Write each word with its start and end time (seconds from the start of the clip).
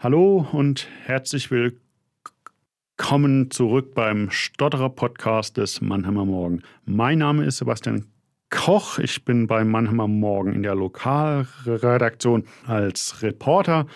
Hallo 0.00 0.46
und 0.52 0.86
herzlich 1.06 1.50
willkommen 1.50 3.50
zurück 3.50 3.94
beim 3.94 4.30
Stotterer 4.30 4.90
Podcast 4.90 5.56
des 5.56 5.80
Mannheimer 5.80 6.24
Morgen. 6.24 6.62
Mein 6.84 7.18
Name 7.18 7.44
ist 7.44 7.56
Sebastian 7.56 8.06
Koch. 8.48 9.00
Ich 9.00 9.24
bin 9.24 9.48
beim 9.48 9.72
Mannheimer 9.72 10.06
Morgen 10.06 10.52
in 10.52 10.62
der 10.62 10.76
Lokalredaktion 10.76 12.44
als 12.64 13.24
Reporter 13.24 13.88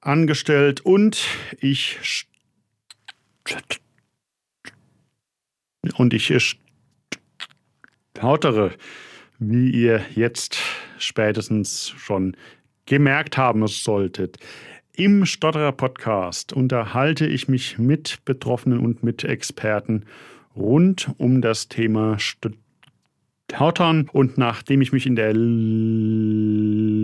angestellt 0.00 0.80
und 0.82 1.26
ich 1.58 1.98
und 5.96 6.14
ich 6.14 6.56
stottere, 8.14 8.70
wie 9.40 9.70
ihr 9.70 10.02
jetzt 10.14 10.56
spätestens 10.98 11.88
schon 11.88 12.36
gemerkt 12.86 13.36
haben 13.36 13.66
solltet. 13.66 14.38
Im 15.00 15.24
Stotterer 15.24 15.72
Podcast 15.72 16.52
unterhalte 16.52 17.26
ich 17.26 17.48
mich 17.48 17.78
mit 17.78 18.18
Betroffenen 18.26 18.80
und 18.80 19.02
mit 19.02 19.24
Experten 19.24 20.04
rund 20.54 21.10
um 21.16 21.40
das 21.40 21.68
Thema 21.68 22.18
Stottern. 22.18 24.10
Und 24.12 24.36
nachdem 24.36 24.82
ich 24.82 24.92
mich 24.92 25.06
in 25.06 25.16
der 25.16 25.32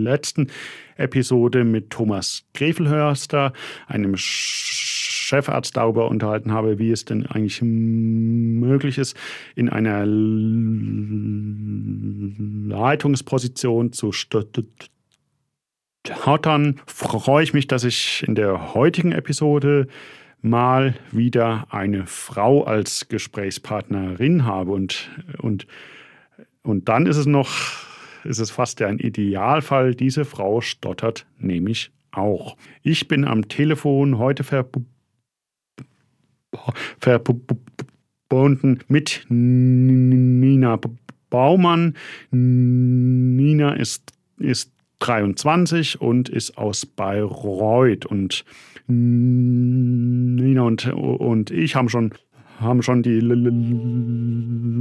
letzten 0.03 0.51
Episode 0.95 1.63
mit 1.63 1.89
Thomas 1.89 2.43
Grefelhörster, 2.53 3.51
einem 3.87 4.13
Chefarzt 4.15 5.75
darüber 5.75 6.07
unterhalten 6.07 6.51
habe, 6.51 6.77
wie 6.77 6.91
es 6.91 7.03
denn 7.03 7.25
eigentlich 7.25 7.63
möglich 7.63 8.99
ist, 8.99 9.17
in 9.55 9.69
einer 9.69 10.05
Leitungsposition 12.69 13.91
zu 13.91 14.11
stottern, 14.11 14.67
freue 16.85 17.43
ich 17.43 17.53
mich, 17.53 17.67
dass 17.67 17.83
ich 17.83 18.23
in 18.27 18.35
der 18.35 18.73
heutigen 18.73 19.11
Episode 19.11 19.87
mal 20.41 20.95
wieder 21.11 21.67
eine 21.69 22.05
Frau 22.05 22.63
als 22.63 23.07
Gesprächspartnerin 23.09 24.45
habe 24.45 24.71
und, 24.71 25.09
und, 25.39 25.67
und 26.63 26.89
dann 26.89 27.05
ist 27.05 27.17
es 27.17 27.25
noch, 27.25 27.49
ist 28.23 28.39
es 28.39 28.51
fast 28.51 28.81
ein 28.81 28.99
Idealfall, 28.99 29.95
diese 29.95 30.25
Frau 30.25 30.61
stottert 30.61 31.25
nämlich 31.39 31.91
auch. 32.11 32.57
Ich 32.83 33.07
bin 33.07 33.25
am 33.25 33.47
Telefon 33.47 34.17
heute 34.17 34.43
verbunden 36.99 38.79
mit 38.87 39.25
Nina 39.29 40.79
Baumann. 41.29 41.95
Nina 42.31 43.73
ist, 43.73 44.13
ist 44.37 44.71
23 44.99 46.01
und 46.01 46.29
ist 46.29 46.57
aus 46.57 46.85
Bayreuth. 46.85 48.05
Und 48.05 48.45
Nina 48.87 50.61
und, 50.63 50.87
und 50.93 51.51
ich 51.51 51.75
haben 51.75 51.89
schon, 51.89 52.13
haben 52.59 52.81
schon 52.81 53.03
die 53.03 53.19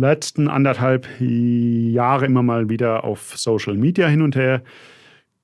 letzten 0.00 0.48
anderthalb 0.48 1.08
Jahre 1.20 2.26
immer 2.26 2.42
mal 2.42 2.68
wieder 2.70 3.04
auf 3.04 3.36
Social 3.36 3.74
Media 3.74 4.06
hin 4.08 4.22
und 4.22 4.36
her 4.36 4.62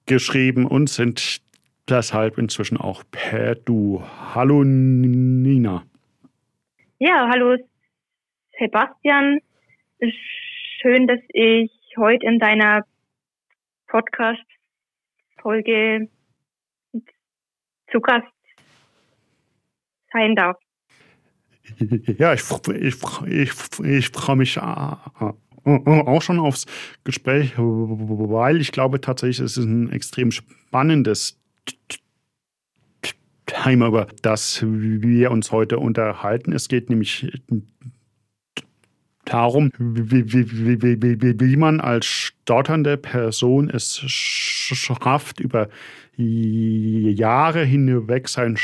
geschrieben 0.06 0.66
und 0.66 0.88
sind 0.88 1.42
deshalb 1.88 2.38
inzwischen 2.38 2.76
auch 2.76 3.02
per 3.10 3.54
Du. 3.54 4.02
Hallo 4.34 4.64
Nina. 4.64 5.84
Ja, 6.98 7.28
hallo 7.28 7.56
Sebastian. 8.58 9.40
Schön, 10.80 11.06
dass 11.06 11.20
ich 11.28 11.70
heute 11.96 12.26
in 12.26 12.38
deiner 12.38 12.84
Podcast-Folge 15.42 16.08
zu 17.90 18.00
Gast 18.00 18.26
sein 20.12 20.34
darf. 20.36 20.56
Ja, 22.18 22.34
ich, 22.34 22.42
ich, 22.74 22.96
ich, 23.26 23.80
ich 23.84 24.08
freue 24.08 24.36
mich 24.36 24.56
äh, 24.56 24.60
auch 24.60 26.22
schon 26.22 26.40
aufs 26.40 26.66
Gespräch, 27.04 27.54
weil 27.56 28.60
ich 28.60 28.72
glaube 28.72 29.00
tatsächlich, 29.00 29.40
es 29.40 29.56
ist 29.56 29.64
ein 29.64 29.90
extrem 29.90 30.32
spannendes 30.32 31.40
Thema, 33.46 33.86
über 33.86 34.08
das 34.22 34.62
wir 34.66 35.30
uns 35.30 35.52
heute 35.52 35.78
unterhalten. 35.78 36.52
Es 36.52 36.68
geht 36.68 36.90
nämlich 36.90 37.32
darum, 39.24 39.70
wie, 39.78 40.32
wie, 40.32 40.82
wie, 40.82 41.40
wie, 41.40 41.56
man 41.56 41.80
als 41.80 42.32
stotternde 42.42 42.96
Person 42.96 43.70
es 43.70 44.00
schafft, 44.06 45.40
über 45.40 45.68
Jahre 46.16 47.64
hinweg 47.64 48.28
sein, 48.28 48.58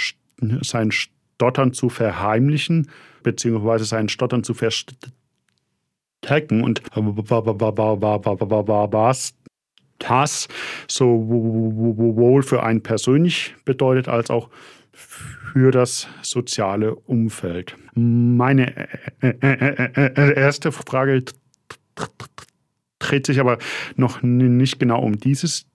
sein 0.63 0.91
Stottern 0.91 1.73
zu 1.73 1.89
verheimlichen, 1.89 2.91
beziehungsweise 3.23 3.85
sein 3.85 4.09
Stottern 4.09 4.43
zu 4.45 4.55
verstecken. 4.55 5.05
Und 6.63 6.83
was 8.93 9.35
das 9.99 10.49
sowohl 10.89 12.43
für 12.43 12.63
einen 12.63 12.83
persönlich 12.83 13.55
bedeutet, 13.65 14.09
als 14.09 14.31
auch 14.31 14.51
für 14.93 15.71
das 15.71 16.09
soziale 16.23 16.95
Umfeld. 16.95 17.77
Meine 17.95 18.89
erste 19.21 20.73
Frage 20.73 21.23
dreht 22.99 23.27
sich 23.27 23.41
aber 23.41 23.59
noch 23.97 24.23
nicht 24.23 24.79
genau 24.79 25.01
um 25.03 25.19
dieses 25.19 25.67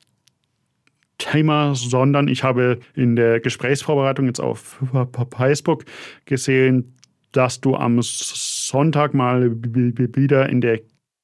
Thema, 1.17 1.75
sondern 1.75 2.27
ich 2.27 2.43
habe 2.43 2.79
in 2.95 3.15
der 3.15 3.39
Gesprächsvorbereitung 3.39 4.25
jetzt 4.25 4.41
auf 4.41 4.79
Facebook 5.35 5.85
gesehen, 6.25 6.95
dass 7.31 7.61
du 7.61 7.75
am 7.75 7.99
Sonntag 8.01 9.13
mal 9.13 9.51
wieder 9.51 10.49
in 10.49 10.61
der 10.61 10.79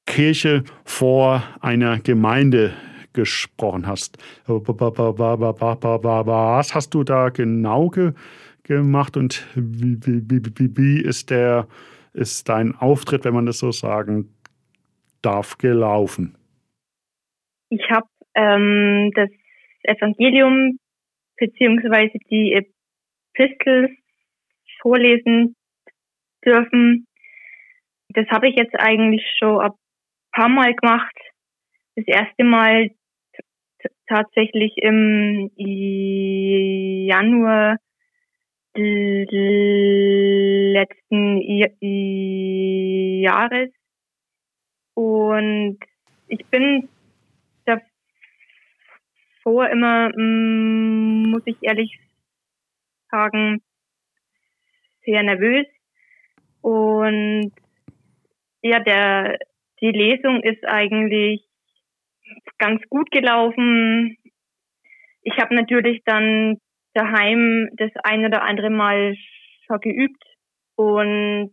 Kirche 0.06 0.64
vor 0.84 1.42
einer 1.60 1.98
Gemeinde 2.00 2.72
gesprochen 3.12 3.86
hast. 3.86 4.18
Was 4.46 4.74
hast 6.74 6.94
du 6.94 7.04
da 7.04 7.28
genau 7.28 7.88
ge 7.90 8.12
gemacht 8.62 9.16
und 9.16 9.46
wie, 9.54 9.98
wie, 10.04 10.22
wie, 10.28 10.76
wie 10.76 11.00
ist, 11.00 11.30
der, 11.30 11.66
ist 12.12 12.48
dein 12.48 12.76
Auftritt, 12.76 13.24
wenn 13.24 13.34
man 13.34 13.46
das 13.46 13.58
so 13.58 13.72
sagen 13.72 14.28
darf, 15.22 15.58
gelaufen? 15.58 16.36
Ich 17.68 17.88
habe 17.90 18.08
ähm, 18.34 19.12
das 19.14 19.30
Evangelium 19.82 20.78
beziehungsweise 21.36 22.18
die 22.30 22.52
Epistel 23.34 23.96
vorlesen 24.80 25.56
dürfen. 26.44 27.06
Das 28.08 28.26
habe 28.28 28.48
ich 28.48 28.56
jetzt 28.56 28.74
eigentlich 28.74 29.24
schon 29.38 29.60
ein 29.60 29.70
paar 30.32 30.48
Mal 30.48 30.74
gemacht. 30.74 31.16
Das 31.96 32.06
erste 32.06 32.44
Mal 32.44 32.90
tatsächlich 34.06 34.72
im 34.76 35.50
Januar 37.06 37.76
letzten 40.72 41.40
Jahres. 43.22 43.70
Und 44.94 45.78
ich 46.28 46.44
bin 46.46 46.88
davor 47.64 49.68
immer, 49.68 50.10
mm, 50.16 51.30
muss 51.30 51.42
ich 51.46 51.56
ehrlich 51.62 51.98
sagen, 53.10 53.62
sehr 55.04 55.22
nervös. 55.22 55.66
Und 56.60 57.52
ja, 58.62 58.80
der, 58.80 59.38
die 59.80 59.90
Lesung 59.90 60.42
ist 60.42 60.64
eigentlich 60.66 61.42
ganz 62.58 62.82
gut 62.88 63.10
gelaufen. 63.10 64.16
Ich 65.22 65.38
habe 65.38 65.54
natürlich 65.54 66.02
dann 66.04 66.58
daheim 66.94 67.70
das 67.76 67.90
ein 68.04 68.24
oder 68.24 68.42
andere 68.42 68.70
Mal 68.70 69.16
schon 69.66 69.80
geübt 69.80 70.22
und 70.76 71.50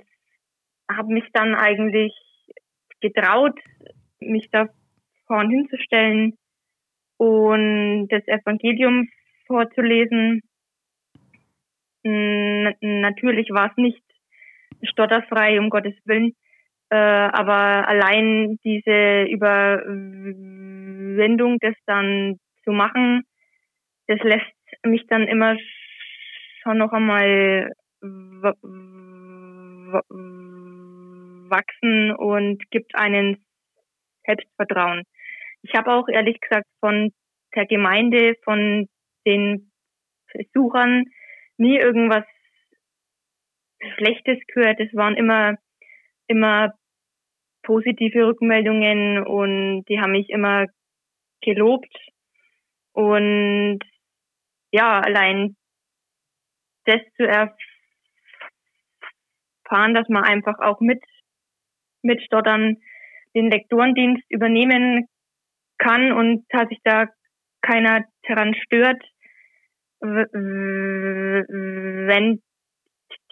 habe 0.90 1.14
mich 1.14 1.26
dann 1.34 1.56
eigentlich 1.56 2.14
getraut, 3.02 3.60
mich 4.20 4.50
da 4.52 4.68
vorn 5.28 5.50
hinzustellen 5.50 6.38
und 7.18 8.08
das 8.10 8.28
Evangelium 8.28 9.08
vorzulesen. 9.46 10.42
Natürlich 12.04 13.50
war 13.50 13.72
es 13.72 13.78
nicht 13.78 14.02
stotterfrei, 14.84 15.60
um 15.60 15.70
Gottes 15.70 15.96
Willen, 16.06 16.34
äh, 16.90 16.96
aber 16.96 17.88
allein 17.88 18.60
diese 18.64 19.24
Überwindung, 19.24 20.38
das 21.60 21.76
dann 21.86 22.40
zu 22.64 22.72
machen, 22.72 23.24
das 24.08 24.20
lässt 24.22 24.46
mich 24.86 25.06
dann 25.08 25.24
immer 25.24 25.58
schon 26.64 26.78
noch 26.78 26.94
einmal 26.94 27.72
wachsen 31.50 32.12
und 32.12 32.70
gibt 32.72 32.96
einen 32.96 33.46
Selbstvertrauen. 34.26 35.04
Ich 35.62 35.74
habe 35.74 35.92
auch 35.92 36.08
ehrlich 36.08 36.40
gesagt 36.40 36.68
von 36.80 37.12
der 37.56 37.66
Gemeinde, 37.66 38.36
von 38.44 38.88
den 39.26 39.72
Besuchern 40.34 41.06
nie 41.58 41.78
irgendwas 41.78 42.26
Schlechtes 43.96 44.40
gehört. 44.48 44.80
Es 44.80 44.94
waren 44.96 45.16
immer, 45.16 45.56
immer 46.28 46.74
positive 47.64 48.28
Rückmeldungen 48.28 49.26
und 49.26 49.86
die 49.86 50.00
haben 50.00 50.12
mich 50.12 50.30
immer 50.30 50.68
gelobt. 51.42 51.94
Und 52.94 53.80
ja, 54.72 55.00
allein 55.00 55.56
das 56.86 57.02
zu 57.16 57.24
erfahren, 57.24 57.54
dass 59.94 60.08
man 60.10 60.24
einfach 60.24 60.60
auch 60.60 60.80
mit, 60.80 61.04
mit 62.08 62.24
Stottern 62.24 62.78
den 63.36 63.52
Lektorendienst 63.52 64.24
übernehmen 64.30 65.08
kann 65.78 66.12
und 66.12 66.46
dass 66.50 66.68
sich 66.70 66.80
da 66.84 67.06
keiner 67.62 68.04
daran 68.28 68.56
stört, 68.56 69.04
wenn 70.00 72.42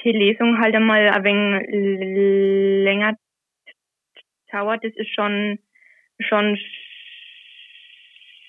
die 0.03 0.11
Lesung 0.11 0.59
halt 0.59 0.75
einmal 0.75 1.09
ein 1.09 1.23
wenig 1.23 2.85
länger 2.85 3.15
dauert, 4.51 4.83
das 4.83 4.93
ist 4.95 5.13
schon, 5.13 5.59
schon 6.19 6.57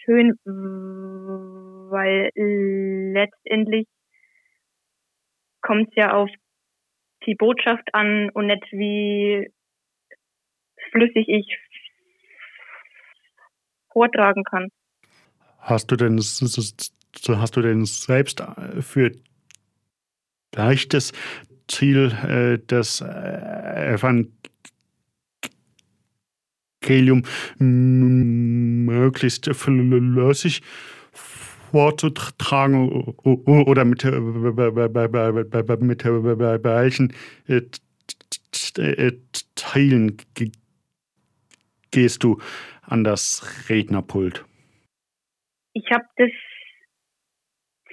schön, 0.04 0.34
weil 1.90 2.30
letztendlich 2.34 3.86
kommt 5.62 5.88
es 5.88 5.94
ja 5.96 6.14
auf 6.14 6.30
die 7.26 7.34
Botschaft 7.34 7.94
an 7.94 8.30
und 8.30 8.46
nicht 8.46 8.70
wie 8.72 9.50
flüssig 10.90 11.28
ich 11.28 11.58
vortragen 13.92 14.44
kann. 14.44 14.68
Hast 15.58 15.90
du 15.90 15.96
denn, 15.96 16.18
hast 16.18 17.56
du 17.56 17.62
denn 17.62 17.84
selbst 17.86 18.42
für 18.80 19.12
leichtes 20.54 21.12
Ziel 21.68 22.12
äh, 22.28 22.58
das 22.66 23.00
äh, 23.00 23.94
Evangelium 23.94 24.32
möglichst 27.58 29.50
flüssig 29.54 30.62
vorzutragen 31.12 32.88
oder 33.24 33.84
mit, 33.84 34.04
mit 34.04 36.04
welchen 36.04 37.12
Teilen 39.56 40.16
gehst 41.90 42.24
du 42.24 42.40
an 42.82 43.04
das 43.04 43.68
Rednerpult? 43.68 44.44
Ich 45.72 45.90
habe 45.90 46.04
das 46.16 46.30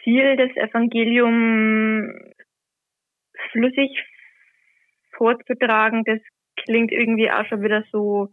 Ziel, 0.04 0.36
das 0.38 0.52
Evangelium 0.56 2.14
flüssig 3.52 3.92
vorzutragen, 5.16 6.04
das 6.06 6.20
klingt 6.56 6.92
irgendwie 6.92 7.32
auch 7.32 7.46
schon 7.48 7.62
wieder 7.62 7.84
so, 7.92 8.30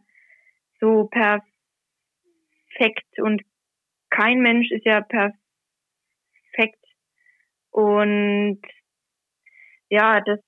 so 0.80 1.08
perfekt 1.08 1.48
und 3.18 3.42
kein 4.10 4.40
Mensch 4.40 4.70
ist 4.70 4.84
ja 4.84 5.00
perfekt. 5.00 5.34
Und 7.70 8.60
ja, 9.88 10.20
das 10.20 10.40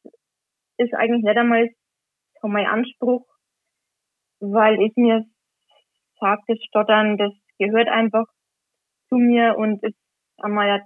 ist 0.78 0.94
eigentlich 0.94 1.22
nicht 1.22 1.36
einmal 1.36 1.70
so 2.40 2.48
mein 2.48 2.66
Anspruch, 2.66 3.26
weil 4.42 4.82
ich 4.82 4.92
mir 4.96 5.24
das 6.20 6.58
Stottern, 6.68 7.16
das 7.16 7.32
gehört 7.58 7.88
einfach 7.88 8.26
zu 9.08 9.16
mir 9.16 9.56
und 9.56 9.82
ist 9.82 9.96
einmal 10.38 10.68
ein 10.68 10.82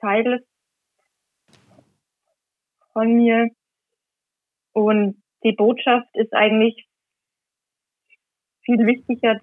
Teil 0.00 0.44
von 2.92 3.14
mir. 3.14 3.48
Und 4.72 5.22
die 5.44 5.52
Botschaft 5.52 6.08
ist 6.14 6.32
eigentlich 6.32 6.88
viel 8.62 8.84
wichtiger, 8.86 9.40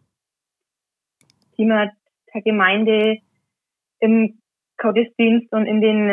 die 1.57 1.65
man 1.65 1.91
der 2.33 2.41
Gemeinde 2.41 3.17
im 3.99 4.41
Gottesdienst 4.77 5.53
und 5.53 5.65
in 5.67 5.79
den 5.79 6.09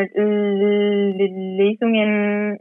Lesungen 1.57 2.59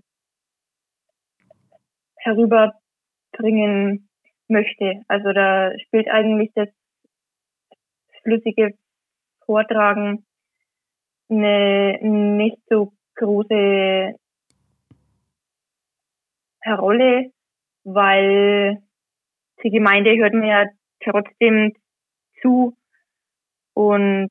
herüberbringen 2.17 4.10
möchte. 4.51 5.01
Also 5.07 5.33
da 5.33 5.71
spielt 5.79 6.07
eigentlich 6.09 6.51
das 6.53 6.69
flüssige 8.21 8.73
Vortragen 9.45 10.25
eine 11.29 11.97
nicht 12.01 12.57
so 12.69 12.93
große 13.15 14.13
Rolle, 16.67 17.31
weil 17.83 18.77
die 19.63 19.69
Gemeinde 19.69 20.15
hört 20.17 20.33
mir 20.33 20.47
ja 20.47 20.65
trotzdem 21.03 21.73
zu 22.41 22.75
und 23.73 24.29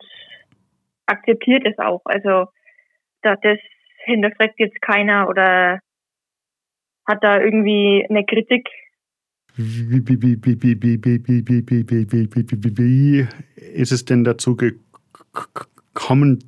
akzeptiert 1.07 1.67
es 1.67 1.79
auch. 1.79 2.03
Also 2.05 2.47
da, 3.23 3.37
das 3.37 3.59
hinterfragt 4.05 4.59
jetzt 4.59 4.81
keiner 4.81 5.29
oder 5.29 5.81
hat 7.07 7.23
da 7.23 7.41
irgendwie 7.41 8.07
eine 8.09 8.25
Kritik. 8.25 8.69
Wie 9.63 10.01
ist 13.75 13.93
es 13.93 14.07
denn 14.07 14.25
dazu 14.25 14.57
gekommen, 14.57 16.39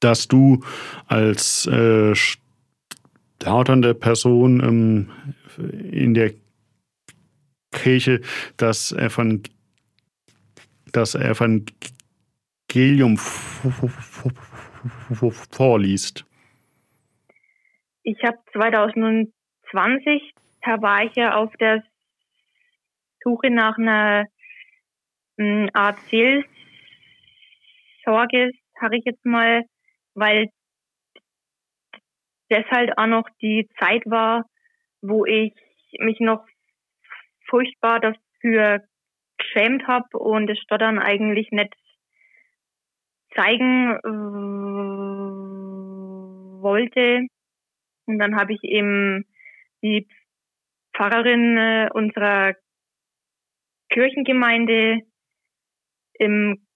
dass 0.00 0.28
du 0.28 0.62
als 1.06 1.66
äh, 1.66 2.14
stauternde 2.14 3.94
Person 3.94 4.60
ähm, 4.60 5.10
in 5.90 6.12
der 6.12 6.34
Kirche 7.72 8.20
das, 8.58 8.92
Evangel 8.92 9.40
das 10.92 11.14
Evangelium 11.14 13.16
vorliest? 15.50 16.26
Ich 18.02 18.22
habe 18.22 18.36
2020 18.52 20.33
da 20.64 20.80
war 20.80 21.04
ich 21.04 21.14
ja 21.14 21.36
auf 21.36 21.54
der 21.56 21.84
Suche 23.22 23.50
nach 23.50 23.76
einer 23.78 24.26
hm, 25.38 25.68
Art 25.72 25.98
Seelsorge, 26.10 26.46
sage 28.80 28.96
ich 28.98 29.04
jetzt 29.04 29.24
mal, 29.24 29.64
weil 30.14 30.48
deshalb 32.50 32.96
auch 32.96 33.06
noch 33.06 33.28
die 33.40 33.68
Zeit 33.78 34.04
war, 34.06 34.44
wo 35.02 35.24
ich 35.26 35.52
mich 35.98 36.18
noch 36.20 36.46
furchtbar 37.48 38.00
dafür 38.00 38.82
geschämt 39.36 39.86
habe 39.86 40.18
und 40.18 40.46
das 40.46 40.58
Stottern 40.58 40.98
eigentlich 40.98 41.50
nicht 41.50 41.74
zeigen 43.34 43.98
wollte. 46.62 47.26
Und 48.06 48.18
dann 48.18 48.36
habe 48.36 48.52
ich 48.52 48.62
eben 48.62 49.26
die 49.82 50.06
Pfarrerin 50.96 51.56
äh, 51.56 51.88
unserer 51.92 52.54
Kirchengemeinde 53.90 55.00
im 56.14 56.66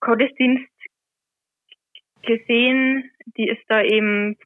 Gottesdienst 0.00 0.70
gesehen. 2.22 3.10
Die 3.36 3.48
ist 3.48 3.62
da 3.68 3.82
eben 3.82 4.36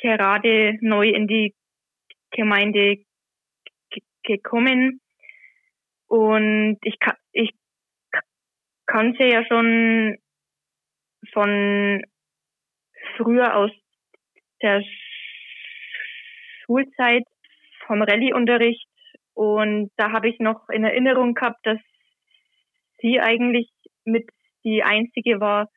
gerade 0.00 0.78
neu 0.80 1.08
in 1.08 1.26
die 1.26 1.54
Gemeinde 2.30 3.04
gekommen. 4.22 5.00
Und 6.06 6.78
ich, 6.82 6.96
ich 7.32 7.50
kannte 8.86 9.24
ja 9.24 9.44
schon 9.46 10.18
von 11.32 12.02
früher 13.16 13.56
aus 13.56 13.70
der 14.60 14.82
Schulzeit 16.72 17.24
vom 17.86 18.02
Rallye-Unterricht. 18.02 18.88
Und 19.34 19.90
da 19.96 20.12
habe 20.12 20.28
ich 20.28 20.38
noch 20.38 20.68
in 20.68 20.84
Erinnerung 20.84 21.34
gehabt, 21.34 21.64
dass 21.66 21.78
sie 23.00 23.20
eigentlich 23.20 23.70
mit 24.04 24.28
die 24.64 24.82
einzige 24.82 25.40
war, 25.40 25.68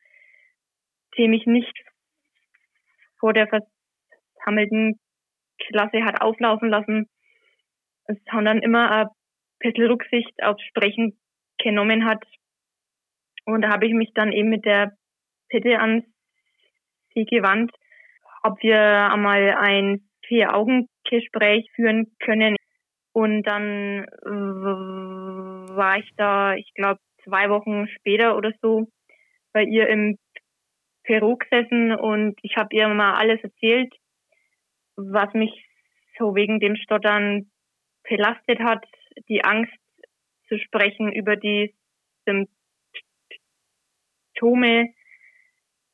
die 1.16 1.28
mich 1.28 1.46
nicht 1.46 1.72
vor 3.18 3.32
der 3.32 3.48
versammelten 3.48 5.00
Klasse 5.58 6.04
hat 6.04 6.20
auflaufen 6.20 6.68
lassen. 6.68 7.08
Dann 8.26 8.62
immer 8.62 8.90
ein 8.90 9.08
bisschen 9.58 9.86
Rücksicht 9.86 10.42
aufs 10.42 10.62
Sprechen 10.64 11.18
genommen 11.58 12.04
hat. 12.04 12.24
Und 13.44 13.62
da 13.62 13.70
habe 13.70 13.86
ich 13.86 13.92
mich 13.92 14.12
dann 14.14 14.32
eben 14.32 14.50
mit 14.50 14.64
der 14.64 14.92
Bitte 15.48 15.78
an 15.78 16.04
sie 17.14 17.24
gewandt, 17.24 17.72
ob 18.42 18.62
wir 18.62 18.78
einmal 19.10 19.56
ein 19.56 20.05
Vier-Augen-Gespräch 20.28 21.70
führen 21.74 22.16
können. 22.20 22.56
Und 23.12 23.42
dann 23.44 24.06
war 25.76 25.98
ich 25.98 26.10
da, 26.16 26.54
ich 26.54 26.72
glaube, 26.74 27.00
zwei 27.24 27.48
Wochen 27.50 27.88
später 27.88 28.36
oder 28.36 28.52
so, 28.60 28.88
bei 29.52 29.64
ihr 29.64 29.88
im 29.88 30.18
Peru 31.04 31.36
gesessen 31.36 31.94
und 31.94 32.38
ich 32.42 32.56
habe 32.56 32.74
ihr 32.74 32.88
mal 32.88 33.14
alles 33.14 33.42
erzählt, 33.42 33.94
was 34.96 35.32
mich 35.34 35.66
so 36.18 36.34
wegen 36.34 36.60
dem 36.60 36.76
Stottern 36.76 37.50
belastet 38.08 38.60
hat, 38.60 38.84
die 39.28 39.44
Angst 39.44 39.72
zu 40.48 40.58
sprechen 40.58 41.12
über 41.12 41.36
die 41.36 41.74
Symptome, 44.34 44.92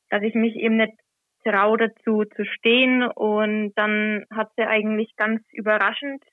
dass 0.09 0.23
ich 0.23 0.33
mich 0.35 0.55
eben 0.55 0.77
nicht 0.77 0.93
traue 1.43 1.77
dazu 1.77 2.23
zu 2.35 2.45
stehen. 2.45 3.03
Und 3.03 3.73
dann 3.75 4.25
hat 4.31 4.51
sie 4.57 4.63
eigentlich 4.63 5.15
ganz 5.15 5.41
überraschend 5.51 6.23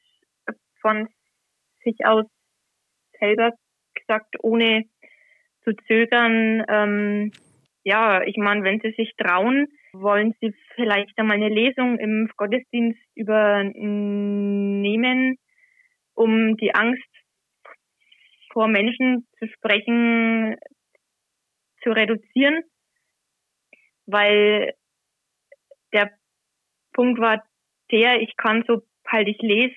von 0.81 1.09
sich 1.85 2.05
aus 2.05 2.26
selber 3.19 3.52
gesagt, 3.95 4.37
ohne 4.43 4.85
zu 5.64 5.73
zögern, 5.87 6.64
ähm, 6.69 7.33
ja, 7.83 8.23
ich 8.23 8.37
meine, 8.37 8.62
wenn 8.62 8.81
Sie 8.81 8.93
sich 8.93 9.14
trauen, 9.17 9.67
wollen 9.93 10.35
Sie 10.40 10.55
vielleicht 10.75 11.19
einmal 11.19 11.37
eine 11.37 11.49
Lesung 11.49 11.99
im 11.99 12.29
Gottesdienst 12.37 13.00
übernehmen, 13.14 13.79
um 16.14 16.57
die 16.57 16.75
Angst 16.75 17.09
vor 18.52 18.69
Menschen 18.69 19.26
zu 19.38 19.47
sprechen 19.49 20.57
zu 21.83 21.90
reduzieren, 21.90 22.62
weil 24.07 24.75
Punkt 26.93 27.21
war 27.21 27.43
der, 27.91 28.21
ich 28.21 28.37
kann 28.37 28.65
so 28.67 28.83
halt 29.07 29.29
ich 29.29 29.39
lese, 29.41 29.75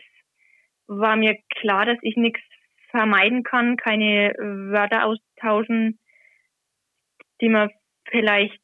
war 0.88 1.16
mir 1.16 1.38
klar, 1.50 1.86
dass 1.86 1.98
ich 2.02 2.16
nichts 2.16 2.42
vermeiden 2.90 3.44
kann, 3.44 3.78
keine 3.78 4.34
Wörter 4.38 5.06
austauschen, 5.06 6.00
die 7.42 7.50
man 7.50 7.72
vielleicht 8.10 8.62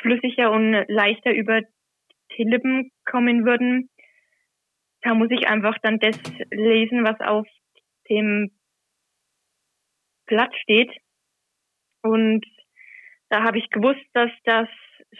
flüssiger 0.00 0.50
und 0.50 0.84
leichter 0.88 1.32
über 1.32 1.60
die 2.36 2.44
Lippen 2.44 2.90
kommen 3.04 3.44
würden. 3.44 3.90
Da 5.02 5.14
muss 5.14 5.30
ich 5.30 5.48
einfach 5.48 5.76
dann 5.82 5.98
das 5.98 6.18
lesen, 6.50 7.04
was 7.04 7.20
auf 7.20 7.46
dem 8.08 8.52
Blatt 10.26 10.54
steht. 10.62 10.90
Und 12.02 12.46
da 13.28 13.42
habe 13.42 13.58
ich 13.58 13.68
gewusst, 13.70 14.04
dass 14.14 14.30
das 14.44 14.68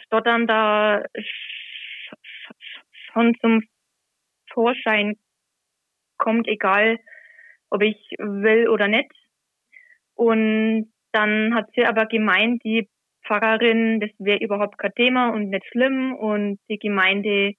Stottern 0.05 0.47
da 0.47 1.03
schon 3.13 3.35
zum 3.39 3.61
Vorschein 4.51 5.15
kommt, 6.17 6.47
egal 6.47 6.99
ob 7.69 7.81
ich 7.81 7.97
will 8.19 8.67
oder 8.69 8.87
nicht. 8.87 9.11
Und 10.15 10.91
dann 11.11 11.55
hat 11.55 11.69
sie 11.75 11.85
aber 11.85 12.05
gemeint, 12.05 12.63
die 12.63 12.89
Pfarrerin, 13.25 13.99
das 13.99 14.11
wäre 14.19 14.43
überhaupt 14.43 14.77
kein 14.77 14.93
Thema 14.93 15.29
und 15.29 15.49
nicht 15.49 15.65
schlimm 15.67 16.13
und 16.13 16.59
die 16.69 16.77
Gemeinde 16.77 17.53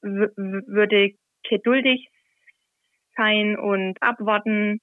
würde 0.00 1.12
geduldig 1.48 2.08
sein 3.16 3.56
und 3.58 4.02
abwarten. 4.02 4.80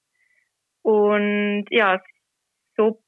Und 0.82 1.66
ja, 1.70 2.00
so 2.76 3.02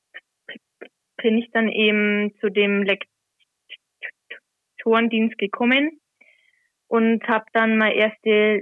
bin 1.16 1.38
ich 1.38 1.50
dann 1.52 1.68
eben 1.68 2.34
zu 2.40 2.50
dem 2.50 2.84
Lektorendienst 4.78 5.38
gekommen 5.38 6.00
und 6.94 7.26
habe 7.26 7.46
dann 7.52 7.76
meine 7.76 7.96
erste 7.96 8.60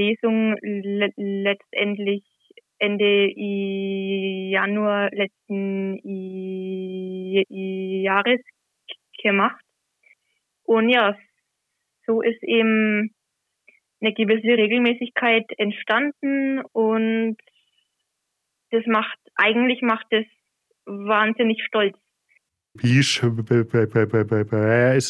Lesung 0.00 0.56
letztendlich 0.60 2.24
Ende 2.78 3.30
Januar 4.50 5.08
letzten 5.12 6.00
Jahres 8.02 8.40
gemacht. 9.22 9.64
Und 10.64 10.88
ja, 10.88 11.16
so 12.06 12.22
ist 12.22 12.42
eben 12.42 13.14
eine 14.00 14.12
gewisse 14.12 14.58
Regelmäßigkeit 14.58 15.44
entstanden 15.56 16.60
und 16.72 17.36
das 18.70 18.84
macht, 18.86 19.20
eigentlich 19.36 19.80
macht 19.80 20.06
es 20.10 20.26
wahnsinnig 20.86 21.62
stolz. 21.64 21.96
Wie 22.74 22.98
ist 22.98 23.22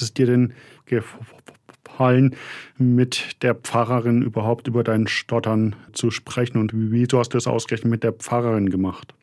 es 0.03 0.15
dir 0.15 0.27
denn 0.27 0.55
gefallen, 0.85 2.37
mit 2.77 3.43
der 3.43 3.55
Pfarrerin 3.55 4.23
überhaupt 4.23 4.69
über 4.69 4.85
dein 4.85 5.07
Stottern 5.07 5.75
zu 5.93 6.11
sprechen 6.11 6.59
und 6.59 6.73
wieso 6.75 7.19
hast 7.19 7.31
du 7.31 7.39
das 7.39 7.47
ausgerechnet 7.47 7.91
mit 7.91 8.05
der 8.05 8.13
Pfarrerin 8.13 8.69
gemacht? 8.69 9.15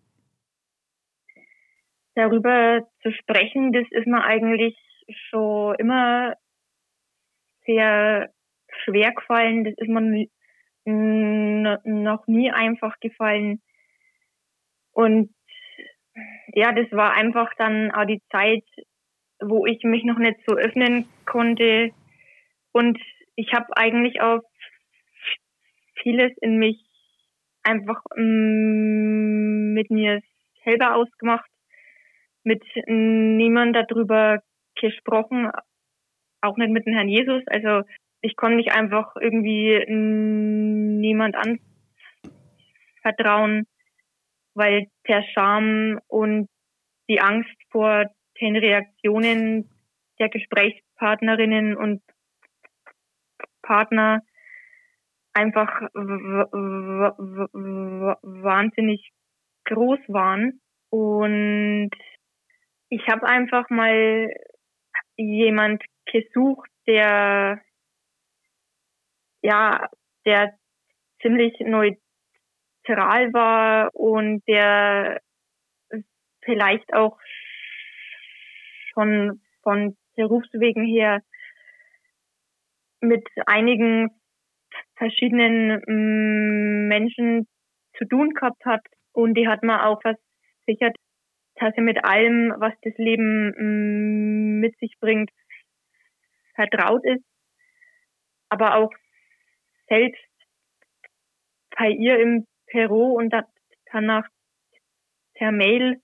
Darüber 2.16 2.82
zu 3.04 3.12
sprechen, 3.12 3.72
das 3.72 3.86
ist 3.92 4.08
mir 4.08 4.24
eigentlich 4.24 4.76
schon 5.30 5.76
immer 5.76 6.36
sehr 7.66 8.34
schwer 8.84 9.14
gefallen. 9.14 9.64
Das 9.64 9.74
ist 9.78 9.88
mir 9.88 10.28
noch 10.86 12.28
nie 12.28 12.52
einfach 12.52 13.00
gefallen. 13.00 13.62
Und 14.92 15.34
ja, 16.54 16.72
das 16.72 16.92
war 16.92 17.14
einfach 17.14 17.52
dann 17.58 17.92
auch 17.92 18.06
die 18.06 18.22
Zeit, 18.32 18.64
wo 19.40 19.66
ich 19.66 19.84
mich 19.84 20.04
noch 20.04 20.18
nicht 20.18 20.40
so 20.46 20.56
öffnen 20.56 21.06
konnte. 21.26 21.92
Und 22.72 23.00
ich 23.36 23.54
habe 23.54 23.66
eigentlich 23.76 24.22
auch 24.22 24.42
vieles 26.02 26.32
in 26.42 26.58
mich 26.58 26.84
einfach 27.64 28.02
mm, 28.16 29.74
mit 29.74 29.90
mir 29.92 30.22
selber 30.64 30.96
ausgemacht, 30.96 31.50
mit 32.44 32.64
niemand 32.88 33.76
darüber 33.76 34.42
gesprochen, 34.80 35.52
auch 36.42 36.58
nicht 36.58 36.72
mit 36.72 36.86
dem 36.86 36.94
Herrn 36.94 37.10
Jesus. 37.10 37.44
Also 37.48 37.84
ich 38.22 38.36
konnte 38.36 38.58
mich 38.58 38.72
einfach 38.72 39.16
irgendwie 39.20 39.84
niemand 39.88 41.36
anvertrauen 43.04 43.68
weil 44.54 44.88
der 45.08 45.24
Scham 45.34 46.00
und 46.08 46.50
die 47.10 47.22
Angst 47.22 47.56
vor 47.70 48.06
den 48.40 48.56
Reaktionen 48.56 49.70
der 50.20 50.30
Gesprächspartnerinnen 50.30 51.76
und 51.76 52.02
Partner 53.62 54.22
einfach 55.34 55.82
wahnsinnig 58.34 59.12
groß 59.66 60.00
waren. 60.08 60.62
Und 60.90 61.92
ich 62.90 63.08
habe 63.08 63.26
einfach 63.28 63.70
mal 63.70 64.34
jemand 65.16 65.84
gesucht, 66.06 66.70
der 66.88 67.62
ja, 69.44 69.90
der 70.26 70.54
ziemlich 71.22 71.54
neu 71.62 71.96
neutral 72.92 73.34
war 73.34 73.96
und 73.96 74.44
der 74.48 75.22
vielleicht 76.44 76.94
auch 76.94 77.18
schon 78.94 79.42
von 79.64 79.98
Berufswegen 80.16 80.86
her 80.86 81.22
mit 83.00 83.28
einigen 83.46 84.10
verschiedenen 84.96 85.82
mm, 85.88 86.88
Menschen 86.88 87.48
zu 87.98 88.06
tun 88.06 88.34
gehabt 88.34 88.64
hat. 88.66 88.82
Und 89.14 89.36
die 89.36 89.48
hat 89.48 89.64
mir 89.64 89.86
auch 89.86 90.02
versichert, 90.02 90.96
dass 91.56 91.74
er 91.76 91.84
mit 91.84 92.04
allem, 92.04 92.54
was 92.58 92.74
das 92.84 92.94
Leben 92.98 93.52
mm, 93.58 94.60
mit 94.60 94.78
sich 94.80 94.98
bringt, 95.00 95.32
vertraut 96.56 97.04
ist, 97.06 97.24
aber 98.50 98.76
auch 98.76 98.92
selbst 99.88 100.22
bei 101.78 101.90
ihr 101.90 102.20
im 102.20 102.46
Peru 102.72 103.18
und 103.18 103.34
danach 103.92 104.28
per 105.36 105.52
Mail 105.52 106.02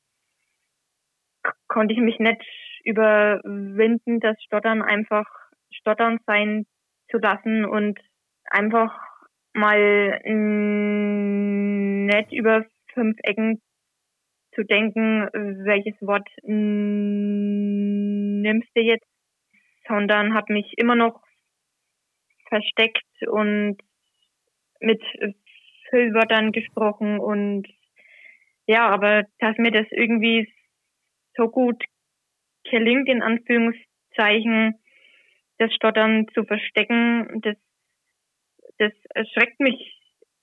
konnte 1.67 1.93
ich 1.93 1.99
mich 1.99 2.19
nicht 2.19 2.41
überwinden, 2.83 4.19
das 4.19 4.41
Stottern 4.43 4.81
einfach 4.81 5.25
Stottern 5.71 6.19
sein 6.25 6.65
zu 7.09 7.17
lassen 7.17 7.65
und 7.65 7.99
einfach 8.45 8.93
mal 9.53 10.19
nicht 12.05 12.33
über 12.33 12.65
fünf 12.93 13.17
Ecken 13.23 13.61
zu 14.53 14.63
denken, 14.63 15.27
welches 15.65 15.95
Wort 16.01 16.27
nimmst 16.43 18.69
du 18.75 18.81
jetzt, 18.81 19.07
sondern 19.87 20.33
habe 20.33 20.53
mich 20.53 20.73
immer 20.77 20.95
noch 20.95 21.21
versteckt 22.49 23.05
und 23.27 23.77
mit 24.79 25.01
Füllwörtern 25.89 26.51
gesprochen 26.51 27.19
und 27.19 27.67
ja, 28.65 28.89
aber 28.89 29.23
dass 29.39 29.57
mir 29.57 29.71
das 29.71 29.87
irgendwie 29.91 30.51
so 31.35 31.47
gut 31.49 31.83
gelingt, 32.69 33.07
in 33.07 33.21
Anführungszeichen, 33.21 34.75
das 35.57 35.73
Stottern 35.73 36.27
zu 36.33 36.43
verstecken, 36.43 37.41
das, 37.41 37.55
das 38.77 38.91
erschreckt 39.13 39.59
mich 39.59 39.97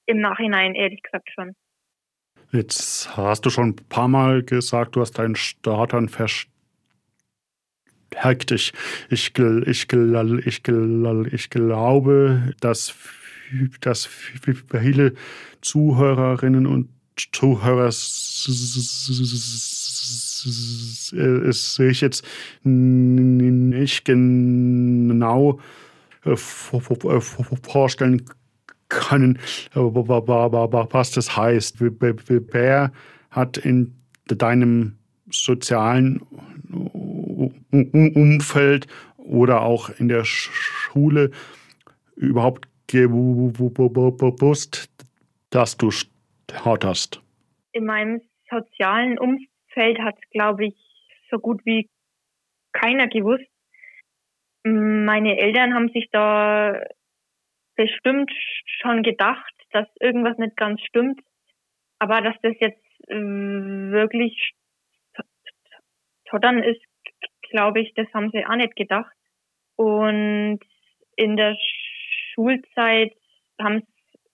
im 0.07 0.21
Nachhinein, 0.21 0.75
ehrlich 0.75 1.03
gesagt 1.03 1.31
schon. 1.35 1.55
Jetzt 2.53 3.17
hast 3.17 3.45
du 3.47 3.51
schon 3.51 3.71
ein 3.71 3.89
paar 3.89 4.09
Mal 4.09 4.43
gesagt, 4.43 4.97
du 4.97 5.01
hast 5.01 5.19
deinen 5.19 5.37
Startern 5.37 6.09
verstärkt. 6.09 6.53
Ich, 8.51 8.73
ich, 9.11 9.33
ich, 9.67 9.87
ich, 10.47 10.69
ich 11.33 11.51
glaube, 11.51 12.55
dass, 12.61 12.95
dass 13.81 14.07
viele 14.07 15.15
Zuhörerinnen 15.61 16.67
und 16.67 16.89
Zuhörer 17.33 17.87
es 17.87 18.45
sich 21.77 22.01
jetzt 22.01 22.25
nicht 22.65 24.05
genau 24.05 25.61
vorstellen 27.63 28.23
können, 28.89 29.39
was 29.75 31.11
das 31.13 31.37
heißt. 31.37 31.77
Wer 31.81 32.93
hat 33.31 33.57
in 33.59 33.95
deinem 34.27 34.97
sozialen 35.31 36.21
Umfeld 37.71 38.87
oder 39.17 39.63
auch 39.63 39.91
in 39.99 40.09
der 40.09 40.25
Schule 40.25 41.31
überhaupt 42.17 42.69
gewusst, 42.87 44.91
dass 45.51 45.77
du 45.77 45.91
hast? 46.85 47.23
In 47.73 47.87
meinem 47.87 48.21
sozialen 48.51 49.19
Umfeld 49.19 49.99
hat 50.01 50.17
es, 50.21 50.31
glaube 50.31 50.67
ich, 50.67 50.77
so 51.31 51.39
gut 51.39 51.61
wie 51.65 51.89
keiner 52.73 53.09
gewusst. 53.09 53.49
Meine 54.65 55.39
Eltern 55.39 55.75
haben 55.75 55.91
sich 55.91 56.09
da 56.11 56.81
bestimmt 57.77 58.31
schon 58.65 59.03
gedacht, 59.03 59.53
dass 59.71 59.87
irgendwas 60.01 60.39
nicht 60.39 60.57
ganz 60.57 60.81
stimmt. 60.83 61.21
Aber 61.99 62.21
dass 62.21 62.37
das 62.43 62.55
jetzt 62.61 62.85
äh, 63.09 63.17
wirklich 63.17 64.55
tottern 66.27 66.63
ist, 66.63 66.81
glaube 67.51 67.81
ich, 67.81 67.93
das 67.95 68.07
haben 68.15 68.31
sie 68.31 68.47
auch 68.47 68.57
nicht 68.57 68.77
gedacht. 68.77 69.15
Und 69.77 70.61
in 71.17 71.37
der 71.37 71.57
Schulzeit 72.35 73.13
haben 73.61 73.77
es 73.77 73.85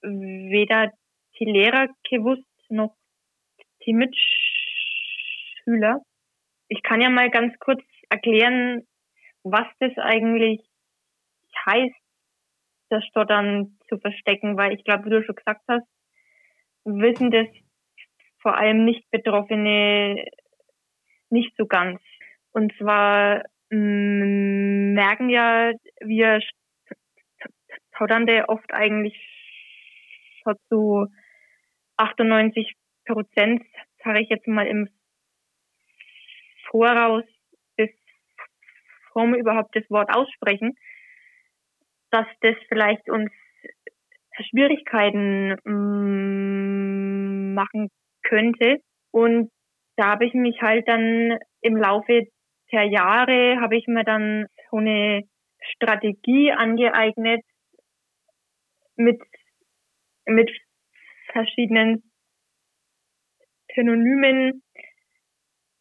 weder 0.03 0.93
die 1.39 1.45
Lehrer 1.45 1.89
gewusst 2.09 2.45
noch 2.69 2.97
die 3.85 3.93
Mitschüler. 3.93 4.21
Ich 6.69 6.83
kann 6.83 7.01
ja 7.01 7.11
mal 7.11 7.31
ganz 7.31 7.59
kurz 7.59 7.83
erklären, 8.09 8.87
was 9.43 9.67
das 9.79 9.97
eigentlich 9.97 10.61
heißt, 11.67 11.95
das 12.91 13.05
Stottern 13.07 13.79
zu 13.89 13.99
verstecken, 13.99 14.57
weil 14.57 14.73
ich 14.75 14.85
glaube, 14.85 15.07
wie 15.07 15.11
du 15.11 15.23
schon 15.23 15.37
gesagt 15.37 15.63
hast, 15.69 15.87
wissen 16.85 17.31
das 17.31 17.47
vor 18.41 18.57
allem 18.57 18.85
nicht 18.85 19.11
Betroffene 19.11 20.25
nicht 21.29 21.55
so 21.57 21.67
ganz. 21.67 22.01
Und 22.53 22.73
zwar 22.79 23.45
merken 23.71 25.29
ja 25.31 25.73
wir 26.01 26.41
Stotternde 28.01 28.49
oft 28.49 28.73
eigentlich 28.73 29.15
so 30.45 30.53
zu 30.71 31.07
98 31.99 32.73
Prozent, 33.05 33.63
sage 34.03 34.23
ich 34.23 34.31
jetzt 34.31 34.47
mal 34.47 34.67
im 34.67 34.89
Voraus, 36.71 37.25
bevor 37.77 39.27
wir 39.27 39.37
überhaupt 39.39 39.77
das 39.77 39.85
Wort 39.91 40.09
aussprechen, 40.17 40.77
dass 42.11 42.27
das 42.41 42.57
vielleicht 42.69 43.11
uns 43.11 43.31
Schwierigkeiten 44.49 45.57
mm, 45.65 47.53
machen 47.53 47.91
könnte. 48.23 48.79
Und 49.11 49.51
da 49.97 50.13
habe 50.13 50.25
ich 50.25 50.33
mich 50.33 50.63
halt 50.63 50.89
dann 50.89 51.39
im 51.61 51.77
Laufe 51.77 52.23
der 52.73 52.85
Jahre, 52.85 53.61
habe 53.61 53.77
ich 53.77 53.87
mir 53.89 54.05
dann 54.05 54.47
so 54.71 54.79
eine 54.79 55.25
Strategie 55.61 56.53
angeeignet 56.53 57.43
mit, 59.01 59.21
mit 60.27 60.51
verschiedenen 61.33 62.03
Synonymen 63.75 64.63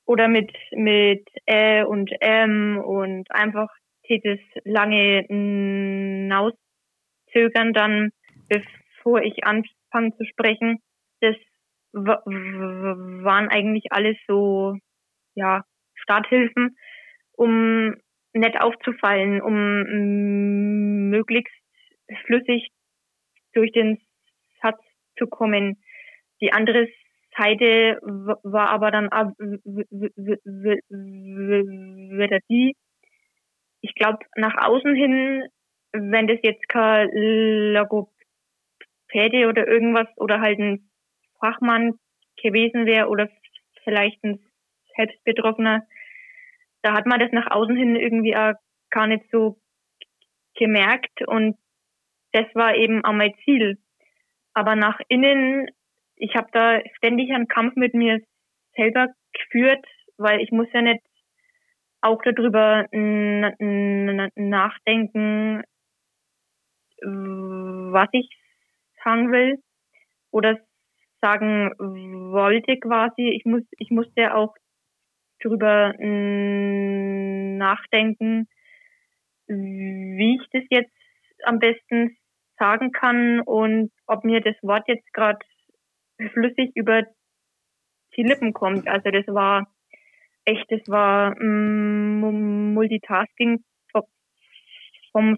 oder 0.06 0.28
mit, 0.28 0.52
mit 0.72 1.28
Ä 1.48 1.84
und 1.84 2.12
M 2.22 2.80
und 2.80 3.30
einfach 3.32 3.70
dieses 4.08 4.40
lange 4.64 5.26
Hinauszögern 5.28 6.54
dann, 7.74 8.12
bevor 8.48 9.22
ich 9.22 9.44
anfange 9.44 10.16
zu 10.18 10.26
sprechen, 10.26 10.80
das 11.22 11.36
waren 11.92 13.50
eigentlich 13.50 13.92
alles 13.92 14.18
so, 14.28 14.78
ja, 15.36 15.64
Starthilfen, 15.96 16.78
um 17.34 17.96
nicht 18.34 18.62
aufzufallen, 18.62 19.42
um 19.42 21.10
möglichst 21.10 21.54
flüssig 22.26 22.70
durch 23.54 23.72
den 23.72 24.00
Satz 24.62 24.80
zu 25.18 25.28
kommen. 25.28 25.82
Die 26.42 26.52
andere 26.54 26.88
Seite 27.38 28.00
war 28.02 28.70
aber 28.70 28.92
dann 28.92 29.10
wieder 32.20 32.40
die, 32.50 32.76
ich 33.82 33.94
glaube, 33.96 34.20
nach 34.36 34.56
außen 34.58 34.94
hin, 34.96 35.48
wenn 35.94 36.28
das 36.28 36.40
jetzt 36.44 36.68
kein 36.68 37.10
Logopäde 37.74 39.48
oder 39.48 39.68
irgendwas 39.68 40.08
oder 40.18 40.42
halt 40.42 40.60
ein 40.60 40.90
Fachmann 41.40 41.94
gewesen 42.42 42.86
wäre 42.86 43.08
oder 43.08 43.30
vielleicht 43.84 44.24
ein 44.24 44.40
Selbstbetroffener, 44.96 45.88
da 46.82 46.94
hat 46.94 47.06
man 47.06 47.20
das 47.20 47.32
nach 47.32 47.52
außen 47.52 47.76
hin 47.76 47.96
irgendwie 47.96 48.36
auch 48.36 48.54
gar 48.90 49.08
nicht 49.08 49.26
so 49.32 49.60
gemerkt 50.56 51.26
und 51.28 51.58
das 52.34 52.46
war 52.54 52.76
eben 52.76 53.04
auch 53.04 53.14
mein 53.14 53.34
Ziel. 53.44 53.78
Aber 54.54 54.76
nach 54.76 55.00
innen, 55.08 55.70
ich 56.16 56.36
habe 56.36 56.50
da 56.52 56.80
ständig 56.98 57.32
einen 57.32 57.48
Kampf 57.48 57.76
mit 57.76 57.94
mir 57.94 58.20
selber 58.76 59.08
geführt, 59.34 59.86
weil 60.18 60.42
ich 60.42 60.52
muss 60.52 60.68
ja 60.74 60.82
nicht 60.82 61.02
auch 62.02 62.22
darüber 62.24 62.88
nachdenken, 64.36 65.64
was 67.02 68.10
ich 68.12 68.30
sagen 69.04 69.32
will 69.32 69.62
oder 70.32 70.60
sagen 71.22 71.72
wollte 71.78 72.78
quasi. 72.80 73.30
Ich 73.30 73.46
muss, 73.46 73.64
ich 73.78 73.90
musste 73.92 74.34
auch 74.36 74.56
darüber 75.42 75.94
nachdenken, 77.58 78.48
wie 79.48 80.36
ich 80.36 80.50
das 80.52 80.64
jetzt 80.70 80.99
am 81.44 81.60
besten 81.60 82.18
sagen 82.58 82.92
kann 82.92 83.40
und 83.42 83.92
ob 84.06 84.24
mir 84.24 84.42
das 84.42 84.56
Wort 84.62 84.88
jetzt 84.88 85.12
gerade 85.14 85.40
flüssig 86.34 86.72
über 86.76 87.04
die 88.16 88.24
Lippen 88.24 88.54
kommt. 88.54 88.88
Also 88.88 89.12
das 89.12 89.26
war 89.28 89.68
echt, 90.46 90.66
das 90.70 90.82
war 90.88 91.36
mm, 91.42 92.74
Multitasking 92.74 93.64
vom 95.12 95.38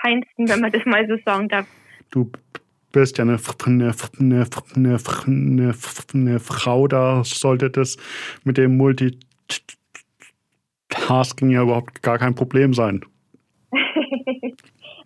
Feinsten, 0.00 0.48
wenn 0.48 0.60
man 0.60 0.72
das 0.72 0.84
mal 0.86 1.06
so 1.06 1.16
sagen 1.24 1.48
darf. 1.48 1.66
Du 2.10 2.30
bist 2.92 3.18
ja 3.18 3.24
eine, 3.24 3.38
eine, 3.66 3.94
eine, 4.16 4.46
eine, 5.26 5.74
eine 6.14 6.40
Frau, 6.40 6.88
da 6.88 7.22
sollte 7.24 7.70
das 7.70 7.96
mit 8.44 8.56
dem 8.56 8.76
Multitasking 8.76 9.20
ja 11.50 11.62
überhaupt 11.62 12.02
gar 12.02 12.18
kein 12.18 12.34
Problem 12.34 12.74
sein. 12.74 13.04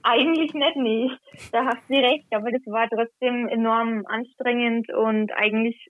Eigentlich 0.03 0.55
nicht, 0.55 0.77
nee. 0.77 1.11
Da 1.53 1.67
hast 1.67 1.89
du 1.89 1.95
recht, 1.95 2.27
aber 2.31 2.51
das 2.51 2.63
war 2.67 2.89
trotzdem 2.89 3.49
enorm 3.49 4.05
anstrengend 4.07 4.93
und 4.93 5.33
eigentlich 5.33 5.89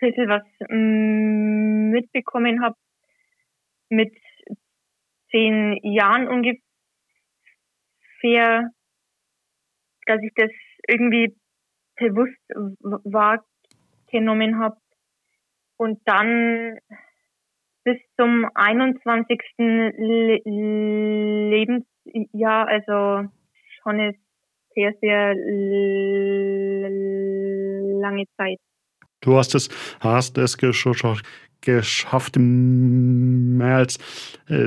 ein 0.00 0.08
bisschen 0.08 0.28
was 0.28 0.42
mm, 0.68 1.61
mitbekommen 1.92 2.62
habe. 2.62 2.76
Mit 3.88 4.12
zehn 5.30 5.78
Jahren 5.82 6.28
ungefähr, 6.28 6.62
dass 10.06 10.22
ich 10.22 10.32
das 10.34 10.50
irgendwie 10.88 11.34
bewusst 11.96 12.38
wahrgenommen 13.04 14.58
habe. 14.58 14.76
Und 15.76 16.00
dann 16.04 16.78
bis 17.84 17.98
zum 18.16 18.48
21. 18.54 19.40
Le 19.58 20.40
Lebensjahr, 21.50 22.68
also 22.68 23.28
schon 23.82 24.00
eine 24.00 24.14
sehr, 24.74 24.94
sehr 25.00 25.34
lange 28.00 28.24
Zeit. 28.36 28.60
Du 29.22 29.36
hast 29.36 29.54
es, 29.54 29.68
hast 30.00 30.36
es 30.36 30.58
geschafft, 30.58 32.36
mehr 32.36 33.76
als 33.76 33.98
äh, 34.48 34.66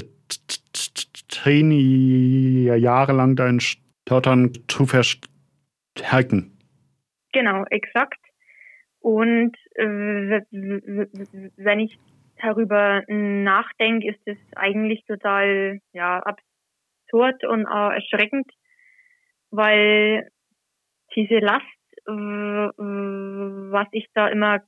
zehn 1.27 1.71
Jahre 1.71 3.11
lang 3.11 3.35
dein 3.35 3.59
Stottern 3.59 4.53
zu 4.67 4.85
verstärken. 4.85 6.57
Genau, 7.33 7.65
exakt. 7.69 8.19
Und 8.99 9.55
äh, 9.75 10.41
wenn 11.57 11.79
ich 11.79 11.99
darüber 12.41 13.03
nachdenke, 13.07 14.09
ist 14.09 14.21
es 14.25 14.37
eigentlich 14.55 15.03
total 15.05 15.79
ja, 15.93 16.23
absurd 16.23 17.43
und 17.45 17.65
auch 17.65 17.91
erschreckend, 17.91 18.49
weil 19.51 20.29
diese 21.15 21.39
Last, 21.39 21.65
was 22.07 23.87
ich 23.91 24.07
da 24.13 24.27
immer 24.27 24.61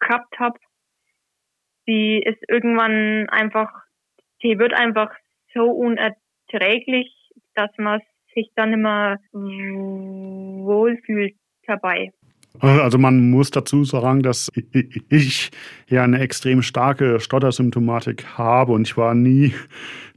gehabt 0.00 0.38
habe, 0.38 0.58
die 1.86 2.22
ist 2.24 2.42
irgendwann 2.48 3.28
einfach, 3.30 3.70
die 4.42 4.58
wird 4.58 4.72
einfach 4.72 5.10
so 5.54 5.64
unerträglich, 5.64 7.10
dass 7.54 7.70
man 7.78 8.00
sich 8.34 8.50
dann 8.54 8.72
immer 8.72 9.16
wohlfühlt 9.32 11.34
dabei. 11.66 12.12
Also 12.60 12.98
man 12.98 13.30
muss 13.30 13.50
dazu 13.50 13.84
sagen, 13.84 14.22
dass 14.22 14.50
ich 15.10 15.50
ja 15.88 16.02
eine 16.02 16.20
extrem 16.20 16.62
starke 16.62 17.20
Stottersymptomatik 17.20 18.26
habe 18.36 18.72
und 18.72 18.86
ich 18.86 18.96
war 18.96 19.14
nie, 19.14 19.54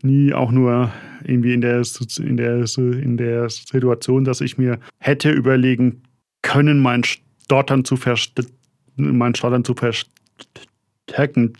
nie 0.02 0.34
auch 0.34 0.52
nur 0.52 0.92
irgendwie 1.24 1.54
in 1.54 1.62
der, 1.62 1.84
in 2.20 2.38
der, 2.38 2.66
in 2.78 3.18
der 3.18 3.50
Situation, 3.50 4.24
dass 4.24 4.42
ich 4.42 4.58
mir 4.58 4.80
hätte 5.00 5.32
überlegen 5.32 6.04
können, 6.52 6.80
mein 6.80 7.04
Stottern 7.04 7.86
zu, 7.86 7.98
mein 8.96 9.36
Stottern 9.36 9.64
zu 9.64 9.74
verstecken. 9.74 11.54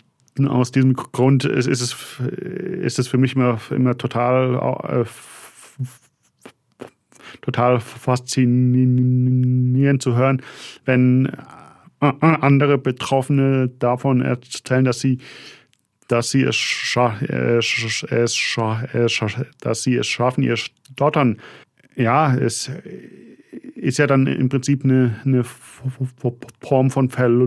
Aus 0.46 0.72
diesem 0.72 0.94
Grund 0.94 1.44
ist, 1.44 1.66
es, 1.66 1.94
ist 2.20 2.98
es 2.98 3.08
für 3.08 3.18
mich 3.18 3.34
immer, 3.34 3.60
immer 3.70 3.98
total 3.98 4.78
äh, 4.88 5.04
total 7.42 7.80
faszinierend 7.80 10.02
zu 10.02 10.16
hören, 10.16 10.40
wenn 10.84 11.26
äh, 11.26 11.32
äh, 12.08 12.12
andere 12.20 12.78
Betroffene 12.78 13.68
davon 13.68 14.22
erzählen, 14.22 14.84
dass 14.84 15.00
sie 15.00 15.18
dass 16.08 16.30
sie 16.30 16.42
es, 16.42 16.56
scha 16.56 17.16
es, 17.20 17.64
scha 17.64 18.82
es 18.92 19.12
scha 19.12 19.28
dass 19.60 19.82
sie 19.82 19.96
es 19.96 20.06
schaffen, 20.06 20.42
ihr 20.42 20.56
Stottern. 20.56 21.38
Ja, 21.94 22.34
es 22.34 22.70
ist 23.74 23.98
ja 23.98 24.06
dann 24.06 24.26
im 24.26 24.48
Prinzip 24.48 24.82
eine, 24.84 25.20
eine 25.24 25.44
Form 25.44 26.90
von 26.90 27.10
Verleugnung. 27.10 27.44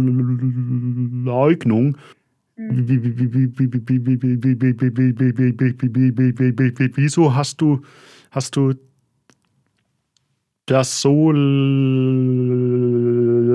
Wieso 6.96 7.36
hast 7.36 7.62
du, 7.62 7.82
hast 8.32 8.56
du 8.56 8.74
das 10.68 11.02
so 11.02 11.32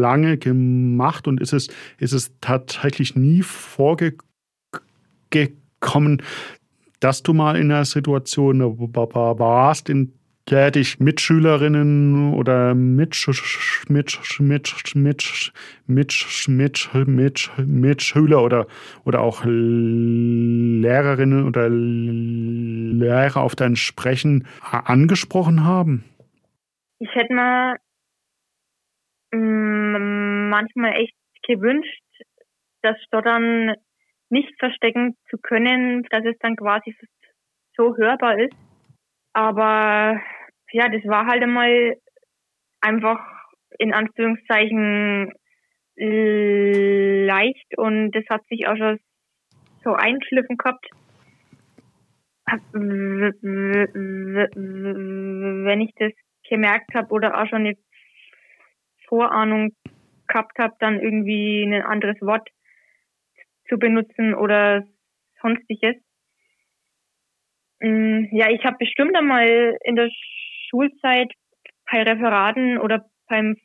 lange 0.01 0.39
gemacht 0.39 1.27
und 1.27 1.41
ist 1.41 1.53
es, 1.53 1.67
ist 1.99 2.13
es 2.13 2.31
tatsächlich 2.41 3.17
nie 3.17 3.43
vorgekommen, 3.43 6.23
dass 7.01 7.23
du 7.23 7.33
mal 7.33 7.57
in 7.57 7.73
einer 7.73 7.85
Situation 7.85 8.61
warst, 8.61 9.89
in 9.89 10.13
der 10.51 10.71
dich 10.71 11.01
Mitschülerinnen 11.01 12.35
oder 12.35 12.75
Mitsch, 12.75 13.29
Mitsch, 13.89 14.41
Mitsch, 14.41 14.95
Mitsch, 14.95 15.53
Mitsch, 15.87 16.49
Mitsch, 16.49 16.95
Mitsch, 16.95 17.51
Mitschüler 17.59 18.43
oder, 18.43 18.67
oder 19.05 19.21
auch 19.21 19.45
Lehrerinnen 19.45 21.47
oder 21.47 21.69
Lehrer 21.71 23.41
auf 23.41 23.55
dein 23.55 23.77
Sprechen 23.77 24.47
angesprochen 24.61 25.65
haben? 25.65 26.05
ich 27.01 27.15
hätte 27.15 27.33
mir 27.33 27.77
mm, 29.33 30.51
manchmal 30.51 30.93
echt 30.93 31.17
gewünscht, 31.47 32.03
das 32.83 33.03
Stottern 33.05 33.75
nicht 34.29 34.53
verstecken 34.59 35.17
zu 35.29 35.39
können, 35.39 36.05
dass 36.11 36.25
es 36.25 36.39
dann 36.39 36.57
quasi 36.57 36.95
so 37.75 37.97
hörbar 37.97 38.39
ist. 38.39 38.55
Aber 39.33 40.21
ja, 40.72 40.88
das 40.88 41.04
war 41.04 41.26
halt 41.26 41.42
einmal 41.42 41.96
einfach 42.80 43.20
in 43.78 43.92
Anführungszeichen 43.92 45.33
leicht 45.96 47.76
und 47.76 48.12
das 48.12 48.24
hat 48.30 48.46
sich 48.46 48.66
auch 48.66 48.76
schon 48.76 48.98
so 49.85 49.92
einschliffen 49.92 50.56
gehabt. 50.56 50.88
Wenn 55.64 55.80
ich 55.80 55.94
das 55.96 56.12
gemerkt 56.48 56.94
habe 56.94 57.12
oder 57.12 57.40
auch 57.40 57.46
schon 57.48 57.66
eine 57.66 57.76
Vorahnung 59.09 59.74
gehabt 60.26 60.59
habe, 60.59 60.74
dann 60.78 61.00
irgendwie 61.00 61.64
ein 61.64 61.83
anderes 61.83 62.20
Wort 62.22 62.48
zu 63.68 63.78
benutzen 63.78 64.35
oder 64.35 64.85
sonstiges. 65.42 65.96
Mm, 67.80 68.26
ja, 68.33 68.50
ich 68.50 68.64
habe 68.64 68.78
bestimmt 68.78 69.16
einmal 69.16 69.76
in 69.85 69.96
der 69.96 70.11
Schulzeit 70.70 71.33
bei 71.90 72.02
Referaten 72.02 72.78
oder 72.78 73.04
beim 73.28 73.56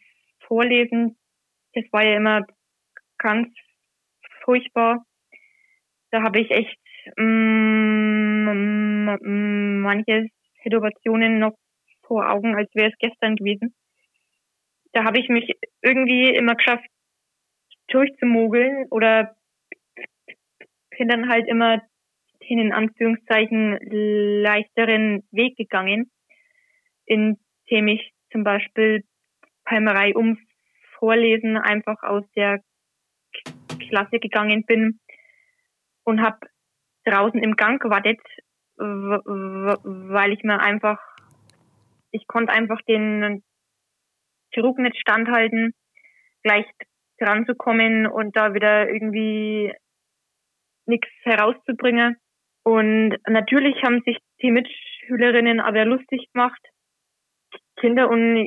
Vorlesen, 0.47 1.17
das 1.73 1.85
war 1.91 2.03
ja 2.03 2.17
immer 2.17 2.41
ganz 3.17 3.47
furchtbar. 4.43 5.05
Da 6.11 6.23
habe 6.23 6.39
ich 6.39 6.49
echt 6.51 6.79
mm, 7.17 8.45
manche 9.81 10.27
Situationen 10.63 11.39
noch 11.39 11.55
vor 12.03 12.29
Augen, 12.29 12.55
als 12.55 12.73
wäre 12.73 12.89
es 12.89 12.97
gestern 12.97 13.35
gewesen. 13.35 13.75
Da 14.93 15.03
habe 15.03 15.19
ich 15.19 15.29
mich 15.29 15.51
irgendwie 15.81 16.33
immer 16.33 16.55
geschafft, 16.55 16.87
durchzumogeln 17.87 18.87
oder 18.89 19.35
bin 20.97 21.07
dann 21.07 21.29
halt 21.29 21.47
immer 21.47 21.81
den 22.49 22.59
in 22.59 22.73
Anführungszeichen 22.73 23.77
leichteren 23.81 25.23
Weg 25.31 25.57
gegangen, 25.57 26.11
indem 27.05 27.87
ich 27.87 28.13
zum 28.31 28.43
Beispiel 28.43 29.03
beim 29.63 29.87
um 30.15 30.37
Vorlesen 30.99 31.57
einfach 31.57 32.01
aus 32.03 32.23
der 32.35 32.61
Klasse 33.89 34.19
gegangen 34.19 34.65
bin 34.65 34.99
und 36.03 36.21
habe 36.21 36.39
draußen 37.05 37.41
im 37.41 37.55
Gang 37.55 37.81
gewartet, 37.81 38.19
weil 38.77 40.33
ich 40.33 40.43
mir 40.43 40.59
einfach 40.59 40.99
ich 42.15 42.27
konnte 42.27 42.53
einfach 42.53 42.81
den 42.87 43.43
Druck 44.53 44.79
nicht 44.79 44.97
standhalten, 44.97 45.73
gleich 46.43 46.65
dran 47.19 47.45
zu 47.45 47.55
kommen 47.55 48.07
und 48.07 48.35
da 48.35 48.53
wieder 48.53 48.89
irgendwie 48.89 49.73
nichts 50.85 51.09
herauszubringen. 51.23 52.17
Und 52.63 53.17
natürlich 53.27 53.75
haben 53.83 54.01
sich 54.05 54.17
die 54.41 54.51
Mitschülerinnen 54.51 55.59
aber 55.59 55.85
lustig 55.85 56.29
gemacht. 56.33 56.61
Kinder 57.85 58.09
und 58.09 58.37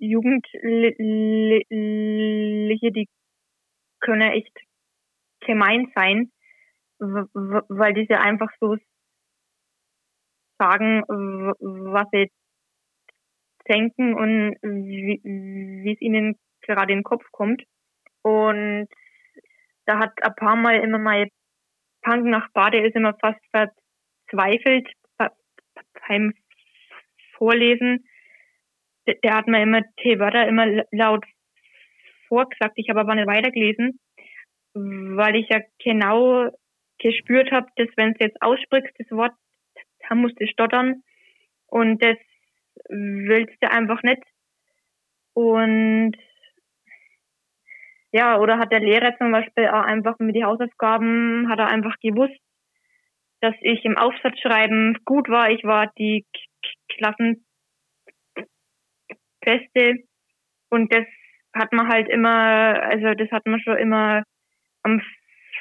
Jugendliche, 0.00 0.50
die 2.90 3.08
können 4.00 4.32
echt 4.32 4.58
gemein 5.46 5.92
sein, 5.94 6.32
weil 6.98 7.94
diese 7.94 8.18
einfach 8.18 8.50
so 8.58 8.76
sagen, 10.58 11.04
was 11.06 12.08
sie 12.10 12.28
denken 13.68 14.14
und 14.14 14.56
wie, 14.62 15.92
es 15.92 16.00
ihnen 16.00 16.36
gerade 16.62 16.92
in 16.92 16.98
den 16.98 17.04
Kopf 17.04 17.24
kommt. 17.30 17.62
Und 18.22 18.88
da 19.86 20.00
hat 20.00 20.12
ein 20.22 20.34
paar 20.34 20.56
Mal 20.56 20.80
immer 20.80 20.98
mein 20.98 21.28
Punk 22.02 22.24
nach 22.24 22.50
Bade 22.52 22.84
ist 22.84 22.96
immer 22.96 23.16
fast 23.20 23.38
verzweifelt 23.52 24.88
beim 26.08 26.34
vorlesen, 27.36 28.07
der, 29.22 29.34
hat 29.34 29.46
mir 29.46 29.62
immer 29.62 29.82
die 30.04 30.18
Wörter 30.18 30.46
immer 30.46 30.84
laut 30.90 31.24
vorgesagt. 32.28 32.74
Ich 32.76 32.88
habe 32.90 33.00
aber 33.00 33.14
nicht 33.14 33.26
weitergelesen, 33.26 33.98
weil 34.74 35.36
ich 35.36 35.48
ja 35.48 35.60
genau 35.82 36.50
gespürt 36.98 37.50
habe, 37.52 37.68
dass 37.76 37.88
wenn 37.96 38.14
du 38.14 38.24
jetzt 38.24 38.40
aussprichst, 38.42 38.94
das 38.98 39.10
Wort, 39.10 39.32
dann 40.08 40.18
musst 40.18 40.40
du 40.40 40.46
stottern. 40.46 41.02
Und 41.66 42.02
das 42.02 42.16
willst 42.88 43.56
du 43.60 43.70
einfach 43.70 44.02
nicht. 44.02 44.22
Und 45.34 46.16
ja, 48.10 48.38
oder 48.38 48.58
hat 48.58 48.72
der 48.72 48.80
Lehrer 48.80 49.16
zum 49.18 49.30
Beispiel 49.32 49.68
auch 49.68 49.84
einfach 49.84 50.18
mit 50.18 50.34
die 50.34 50.44
Hausaufgaben, 50.44 51.48
hat 51.48 51.58
er 51.58 51.68
einfach 51.68 51.94
gewusst, 52.00 52.40
dass 53.40 53.54
ich 53.60 53.84
im 53.84 53.96
Aufsatzschreiben 53.96 54.98
gut 55.04 55.28
war. 55.28 55.50
Ich 55.50 55.62
war 55.64 55.92
die 55.98 56.24
Klassenbeste. 59.40 60.04
Und 60.70 60.92
das 60.92 61.06
hat 61.54 61.72
man 61.72 61.88
halt 61.88 62.08
immer, 62.08 62.82
also 62.82 63.14
das 63.14 63.30
hat 63.30 63.46
man 63.46 63.60
schon 63.60 63.78
immer 63.78 64.22
am 64.82 65.00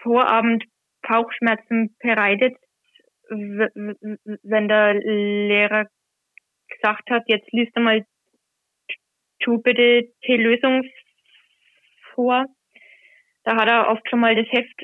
Vorabend 0.01 0.63
Bauchschmerzen 1.01 1.95
bereitet, 1.99 2.55
wenn 3.29 4.67
der 4.67 4.93
Lehrer 4.93 5.87
gesagt 6.67 7.09
hat, 7.09 7.23
jetzt 7.27 7.51
liest 7.51 7.75
du 7.75 7.81
mal 7.81 8.05
tu 9.39 9.61
bitte 9.61 10.09
die 10.27 10.35
Lösung 10.35 10.83
vor. 12.13 12.45
Da 13.43 13.55
hat 13.55 13.69
er 13.69 13.89
oft 13.89 14.07
schon 14.09 14.19
mal 14.19 14.35
das 14.35 14.47
Heft 14.51 14.81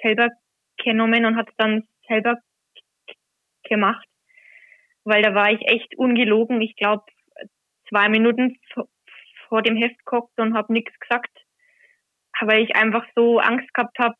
selber 0.00 0.28
genommen 0.82 1.24
und 1.24 1.36
hat 1.36 1.48
es 1.48 1.56
dann 1.56 1.86
selber 2.08 2.36
gemacht, 3.62 4.08
weil 5.04 5.22
da 5.22 5.34
war 5.34 5.52
ich 5.52 5.60
echt 5.68 5.96
ungelogen. 5.96 6.60
Ich 6.60 6.74
glaube, 6.74 7.04
zwei 7.92 8.08
Minuten 8.08 8.58
vor 9.48 9.62
dem 9.62 9.76
Heft 9.76 9.98
geguckt 9.98 10.32
und 10.38 10.54
habe 10.54 10.72
nichts 10.72 10.98
gesagt, 10.98 11.30
weil 12.40 12.62
ich 12.64 12.74
einfach 12.74 13.04
so 13.14 13.38
Angst 13.38 13.72
gehabt 13.74 13.98
habe, 13.98 14.16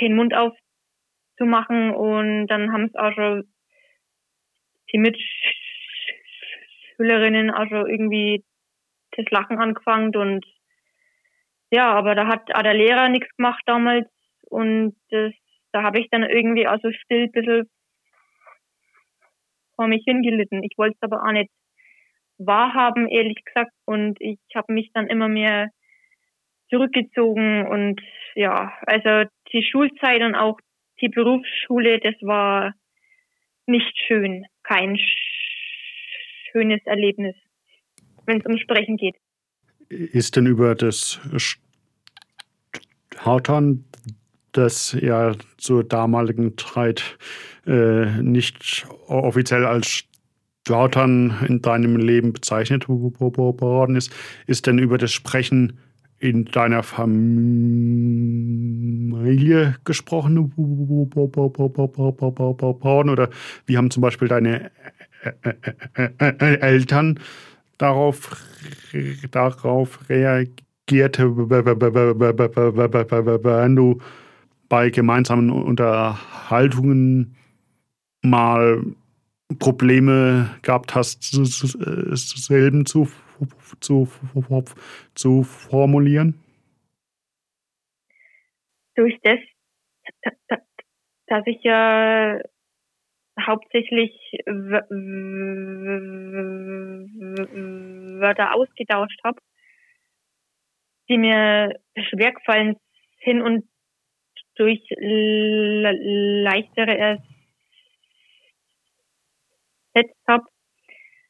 den 0.00 0.16
Mund 0.16 0.32
aufzumachen 0.34 1.90
und 1.90 2.46
dann 2.46 2.72
haben 2.72 2.86
es 2.86 2.94
auch 2.94 3.12
schon 3.12 3.52
die 4.92 4.98
Mitschülerinnen 6.96 7.50
auch 7.50 7.68
schon 7.68 7.86
irgendwie 7.86 8.42
das 9.12 9.26
Lachen 9.30 9.58
angefangen 9.58 10.16
und 10.16 10.46
ja, 11.70 11.92
aber 11.92 12.14
da 12.14 12.26
hat 12.28 12.54
auch 12.54 12.62
der 12.62 12.72
Lehrer 12.74 13.10
nichts 13.10 13.28
gemacht 13.36 13.62
damals 13.66 14.08
und 14.42 14.96
das, 15.10 15.34
da 15.72 15.82
habe 15.82 15.98
ich 15.98 16.08
dann 16.10 16.22
irgendwie 16.22 16.66
also 16.66 16.90
still 16.92 17.24
ein 17.24 17.32
bisschen 17.32 17.68
vor 19.76 19.86
mich 19.88 20.04
hingelitten. 20.06 20.62
Ich 20.62 20.78
wollte 20.78 20.94
es 20.94 21.02
aber 21.02 21.22
auch 21.24 21.32
nicht 21.32 21.50
wahrhaben, 22.38 23.08
ehrlich 23.08 23.44
gesagt, 23.44 23.72
und 23.84 24.20
ich 24.20 24.38
habe 24.54 24.72
mich 24.72 24.90
dann 24.92 25.06
immer 25.08 25.28
mehr 25.28 25.70
zurückgezogen 26.70 27.66
und 27.66 28.00
ja, 28.34 28.72
also 28.86 29.28
die 29.52 29.62
Schulzeit 29.62 30.22
und 30.22 30.34
auch 30.34 30.58
die 31.00 31.08
Berufsschule, 31.08 32.00
das 32.00 32.14
war 32.22 32.74
nicht 33.66 33.96
schön, 34.06 34.44
kein 34.62 34.98
schönes 36.50 36.80
Erlebnis, 36.84 37.36
wenn 38.26 38.40
es 38.40 38.46
um 38.46 38.58
Sprechen 38.58 38.96
geht. 38.96 39.16
Ist 39.88 40.36
denn 40.36 40.46
über 40.46 40.74
das 40.74 41.20
Hautern, 43.24 43.84
das 44.52 44.96
ja 45.00 45.32
zur 45.58 45.84
damaligen 45.84 46.56
Zeit 46.56 47.18
äh, 47.66 48.22
nicht 48.22 48.86
offiziell 49.06 49.64
als 49.64 50.04
Hautern 50.68 51.34
in 51.46 51.62
deinem 51.62 51.96
Leben 51.96 52.32
bezeichnet 52.32 52.88
worden 52.88 53.94
ist, 53.96 54.12
ist 54.46 54.66
denn 54.66 54.78
über 54.78 54.98
das 54.98 55.12
Sprechen 55.12 55.78
in 56.18 56.44
deiner 56.46 56.82
Familie 56.82 57.06
gesprochen 59.84 60.52
worden? 60.56 63.10
Oder 63.10 63.28
wie 63.66 63.76
haben 63.76 63.90
zum 63.90 64.00
Beispiel 64.00 64.28
deine 64.28 64.70
Eltern 66.18 67.20
darauf, 67.78 68.36
darauf 69.30 70.08
reagiert, 70.08 71.18
wenn 71.18 73.76
du 73.76 73.98
bei 74.68 74.90
gemeinsamen 74.90 75.50
Unterhaltungen 75.50 77.36
mal 78.22 78.82
Probleme 79.58 80.54
gehabt 80.62 80.94
hast, 80.94 81.22
Silben 81.32 82.86
zu 82.86 83.08
zu, 83.80 84.08
zu 85.14 85.42
formulieren? 85.42 86.40
Durch 88.94 89.18
das, 89.22 89.38
dass 91.26 91.42
ich 91.46 91.62
ja 91.62 92.38
hauptsächlich 93.40 94.12
Wörter 98.20 98.54
ausgetauscht 98.54 99.18
habe, 99.24 99.40
die 101.08 101.18
mir 101.18 101.80
schwer 102.08 102.32
gefallen 102.32 102.76
sind 103.24 103.42
und 103.42 103.68
durch 104.56 104.80
leichtere 104.96 107.18
ersetzt 109.94 110.20
habe, 110.28 110.44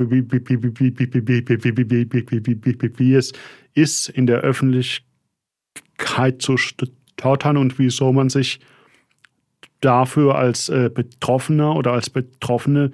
wie 2.98 3.16
es 3.16 3.34
ist, 3.74 4.10
in 4.10 4.28
der 4.28 4.42
Öffentlichkeit 4.42 6.42
zu 6.42 6.58
stottern 6.58 7.58
und 7.58 7.80
wieso 7.80 8.14
man 8.14 8.30
sich 8.30 8.60
dafür 9.82 10.36
als 10.36 10.70
äh, 10.70 10.90
Betroffener 10.94 11.76
oder 11.76 11.94
als 11.94 12.10
Betroffene 12.10 12.92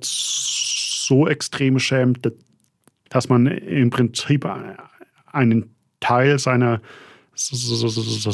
so 0.00 1.26
extrem 1.26 1.78
schämt, 1.78 2.30
dass 3.08 3.28
man 3.28 3.46
im 3.46 3.90
Prinzip 3.90 4.46
einen 5.26 5.74
Teil 6.00 6.38
seiner 6.38 6.80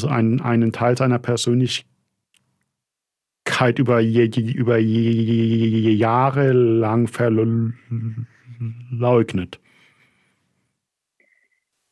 einen, 0.09 0.40
einen 0.40 0.72
Teil 0.72 0.96
seiner 0.96 1.18
Persönlichkeit 1.18 1.85
über, 3.76 4.02
über 4.02 4.78
Jahre 4.78 6.52
lang 6.52 7.07
verleugnet. 7.07 9.61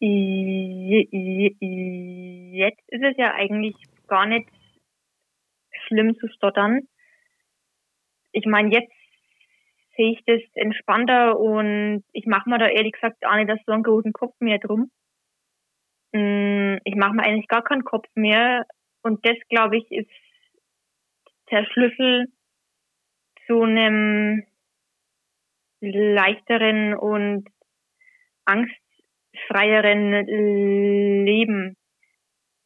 Jetzt 0.01 1.21
ist 2.89 3.03
es 3.03 3.17
ja 3.19 3.35
eigentlich 3.35 3.75
gar 4.09 4.25
nicht 4.27 4.49
schlimm 5.93 6.15
zu 6.17 6.29
stottern. 6.29 6.89
Ich 8.33 8.47
meine, 8.47 8.73
jetzt 8.73 8.93
sehe 9.97 10.13
ich 10.13 10.25
das 10.25 10.41
entspannter 10.55 11.39
und 11.39 12.03
ich 12.13 12.27
mache 12.27 12.49
mir 12.49 12.59
da 12.59 12.67
ehrlich 12.67 12.93
gesagt 12.93 13.25
auch 13.27 13.37
nicht 13.37 13.51
so 13.67 13.73
einen 13.73 13.83
großen 13.83 14.13
Kopf 14.13 14.35
mehr 14.41 14.59
drum. 14.59 14.91
Mm, 16.13 16.77
ich 16.85 16.95
mache 16.95 17.15
mir 17.15 17.25
eigentlich 17.25 17.49
gar 17.49 17.63
keinen 17.63 17.85
Kopf 17.85 18.09
mehr 18.15 18.65
und 19.03 19.25
das, 19.27 19.37
glaube 19.51 19.77
ich, 19.77 19.91
ist 19.91 20.11
der 21.51 21.67
Schlüssel 21.67 22.27
zu 23.47 23.63
einem 23.63 24.45
leichteren 25.81 26.95
und 26.95 27.49
angstfreieren 28.47 30.13
Leben. 31.27 31.77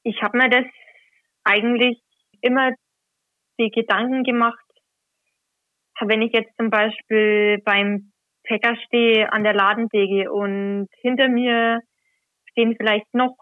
Ich 0.05 0.23
habe 0.23 0.39
mir 0.39 0.51
das 0.51 0.67
eigentlich 1.43 2.01
immer 2.41 2.73
die 3.59 3.71
Gedanken 3.71 4.23
gemacht, 4.23 4.65
wenn 6.01 6.23
ich 6.23 6.33
jetzt 6.33 6.55
zum 6.57 6.71
Beispiel 6.71 7.59
beim 7.65 8.13
Bäcker 8.49 8.77
stehe 8.87 9.33
an 9.33 9.45
der 9.45 9.55
Ladentheke 9.55 10.31
und 10.31 10.89
hinter 11.01 11.29
mir 11.29 11.81
stehen 12.51 12.77
vielleicht 12.77 13.13
noch 13.13 13.37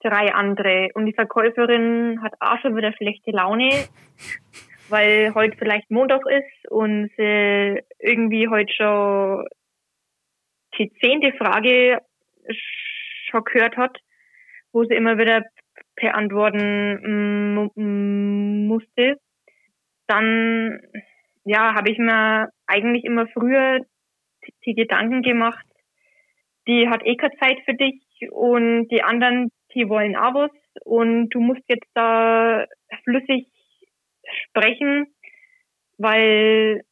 drei 0.00 0.34
andere 0.34 0.88
und 0.94 1.06
die 1.06 1.14
Verkäuferin 1.14 2.22
hat 2.22 2.34
auch 2.40 2.58
schon 2.60 2.76
wieder 2.76 2.92
schlechte 2.92 3.30
Laune, 3.30 3.70
weil 4.88 5.34
heute 5.34 5.56
vielleicht 5.56 5.90
Montag 5.90 6.22
ist 6.26 6.70
und 6.70 7.10
sie 7.16 7.82
irgendwie 7.98 8.48
heute 8.48 8.72
schon 8.72 9.46
die 10.78 10.92
zehnte 11.00 11.32
Frage 11.36 12.00
schon 13.30 13.44
gehört 13.44 13.76
hat, 13.76 13.98
wo 14.72 14.84
sie 14.84 14.94
immer 14.94 15.16
wieder 15.18 15.42
beantworten 15.96 17.54
musste 18.66 19.18
dann 20.06 20.80
ja, 21.44 21.74
habe 21.74 21.90
ich 21.90 21.98
mir 21.98 22.48
eigentlich 22.66 23.04
immer 23.04 23.26
früher 23.28 23.80
die 24.64 24.74
Gedanken 24.74 25.22
gemacht, 25.22 25.64
die 26.66 26.88
hat 26.88 27.04
eh 27.04 27.16
keine 27.16 27.36
Zeit 27.36 27.58
für 27.64 27.74
dich 27.74 28.02
und 28.30 28.88
die 28.88 29.02
anderen, 29.02 29.50
die 29.74 29.88
wollen 29.88 30.16
auch 30.16 30.34
was 30.34 30.50
und 30.84 31.28
du 31.30 31.40
musst 31.40 31.62
jetzt 31.68 31.88
da 31.94 32.66
flüssig 33.04 33.46
sprechen, 34.46 35.06
weil 35.98 36.82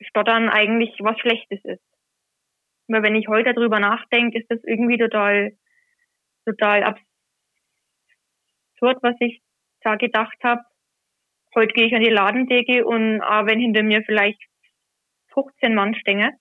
Stottern 0.00 0.48
eigentlich 0.48 0.96
was 1.00 1.18
Schlechtes 1.20 1.60
ist. 1.64 1.82
Aber 2.88 3.02
wenn 3.04 3.14
ich 3.14 3.28
heute 3.28 3.54
darüber 3.54 3.78
nachdenke, 3.78 4.38
ist 4.38 4.50
das 4.50 4.58
irgendwie 4.64 4.98
total, 4.98 5.52
total 6.44 6.82
absurd, 6.82 7.09
was 8.80 9.16
ich 9.20 9.40
da 9.82 9.96
gedacht 9.96 10.36
habe 10.42 10.62
heute 11.54 11.72
gehe 11.72 11.86
ich 11.86 11.94
an 11.94 12.02
die 12.02 12.10
Ladendecke 12.10 12.84
und 12.84 13.20
auch 13.22 13.46
wenn 13.46 13.60
hinter 13.60 13.82
mir 13.82 14.02
vielleicht 14.04 14.40
15 15.32 15.74
Mann 15.74 15.94
stehen, 15.94 16.32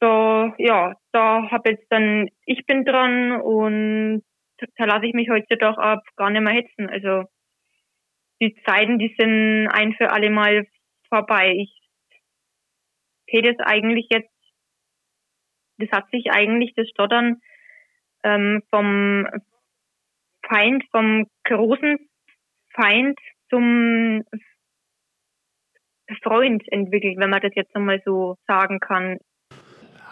da, 0.00 0.54
ja, 0.58 0.94
da 1.12 1.50
habe 1.50 1.70
jetzt 1.70 1.86
dann, 1.90 2.28
ich 2.46 2.64
bin 2.66 2.84
dran 2.84 3.40
und 3.40 4.22
da 4.76 4.84
lasse 4.84 5.06
ich 5.06 5.14
mich 5.14 5.30
heute 5.30 5.56
doch 5.56 5.78
auch 5.78 6.00
gar 6.16 6.30
nicht 6.30 6.42
mehr 6.42 6.54
hetzen. 6.54 6.88
Also 6.88 7.24
die 8.40 8.54
Zeiten, 8.64 8.98
die 8.98 9.14
sind 9.18 9.68
ein 9.68 9.94
für 9.94 10.10
alle 10.10 10.30
Mal 10.30 10.66
vorbei. 11.08 11.54
Ich 11.56 11.74
hätte 13.28 13.50
es 13.50 13.58
eigentlich 13.58 14.06
jetzt, 14.10 14.30
das 15.78 15.90
hat 15.92 16.10
sich 16.10 16.30
eigentlich 16.30 16.72
das 16.74 16.88
Stottern 16.88 17.40
ähm, 18.22 18.62
vom 18.70 19.26
Feind, 20.50 20.84
vom 20.90 21.26
großen 21.44 21.96
Feind 22.74 23.18
zum 23.48 24.24
Freund 26.22 26.62
entwickelt, 26.72 27.18
wenn 27.18 27.30
man 27.30 27.40
das 27.40 27.52
jetzt 27.54 27.74
nochmal 27.74 28.02
so 28.04 28.36
sagen 28.46 28.80
kann. 28.80 29.18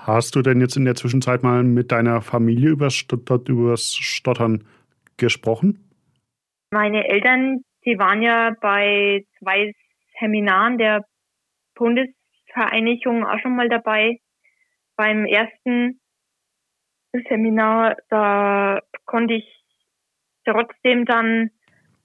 Hast 0.06 0.36
du 0.36 0.42
denn 0.42 0.60
jetzt 0.60 0.76
in 0.76 0.84
der 0.84 0.94
Zwischenzeit 0.94 1.42
mal 1.42 1.64
mit 1.64 1.90
deiner 1.90 2.22
Familie 2.22 2.70
über 2.70 2.86
das 2.86 3.94
Stottern 3.94 4.64
gesprochen? 5.16 5.90
Meine 6.70 7.06
Eltern, 7.08 7.62
die 7.84 7.98
waren 7.98 8.22
ja 8.22 8.54
bei 8.60 9.24
zwei 9.38 9.72
Seminaren 10.20 10.78
der 10.78 11.04
Bundesvereinigung 11.74 13.26
auch 13.26 13.38
schon 13.40 13.56
mal 13.56 13.68
dabei. 13.68 14.18
Beim 14.96 15.26
ersten 15.26 16.00
Seminar, 17.28 17.96
da 18.08 18.80
konnte 19.04 19.34
ich 19.34 19.57
trotzdem 20.52 21.04
dann 21.04 21.50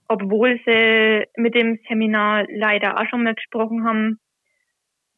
obwohl 0.07 0.59
sie 0.65 1.25
mit 1.35 1.55
dem 1.55 1.79
Seminar 1.87 2.45
leider 2.49 2.99
auch 2.99 3.07
schon 3.09 3.23
mal 3.23 3.35
gesprochen 3.35 3.85
haben, 3.85 4.19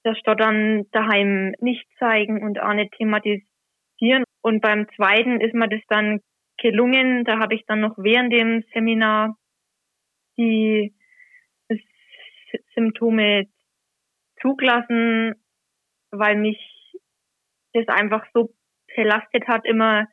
das 0.03 0.17
Stottern 0.19 0.85
daheim 0.91 1.53
nicht 1.59 1.85
zeigen 1.97 2.43
und 2.43 2.59
auch 2.61 2.73
nicht 2.73 2.93
thematisieren. 2.93 4.23
Und 4.41 4.61
beim 4.61 4.87
zweiten 4.95 5.41
ist 5.41 5.55
mir 5.55 5.67
das 5.67 5.81
dann 5.89 6.21
gelungen. 6.57 7.25
Da 7.25 7.39
habe 7.39 7.55
ich 7.55 7.65
dann 7.65 7.81
noch 7.81 7.95
während 7.97 8.31
dem 8.31 8.63
Seminar 8.73 9.35
die 10.37 10.93
Symptome 12.75 13.47
zugelassen, 14.41 15.33
weil 16.11 16.37
mich 16.37 16.59
das 17.73 17.87
einfach 17.87 18.25
so 18.33 18.53
belastet 18.95 19.47
hat, 19.47 19.65
immer, 19.65 20.07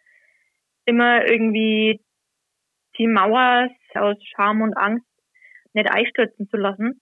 immer 0.87 1.29
irgendwie 1.29 2.01
die 2.99 3.07
Mauer 3.07 3.69
aus 3.95 4.17
Scham 4.35 4.63
und 4.63 4.77
Angst 4.77 5.07
nicht 5.73 5.91
einstürzen 5.91 6.49
zu 6.49 6.57
lassen. 6.57 7.01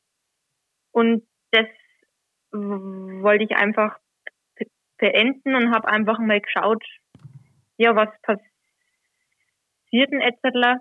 Und 0.93 1.27
das 1.51 1.67
wollte 2.53 3.45
ich 3.45 3.57
einfach 3.57 3.99
beenden 4.99 5.55
und 5.55 5.73
habe 5.73 5.89
einfach 5.89 6.19
mal 6.19 6.41
geschaut, 6.41 6.85
ja, 7.77 7.97
was 7.97 8.09
passiert 8.23 8.43
denn 10.13 10.21
etc., 10.21 10.81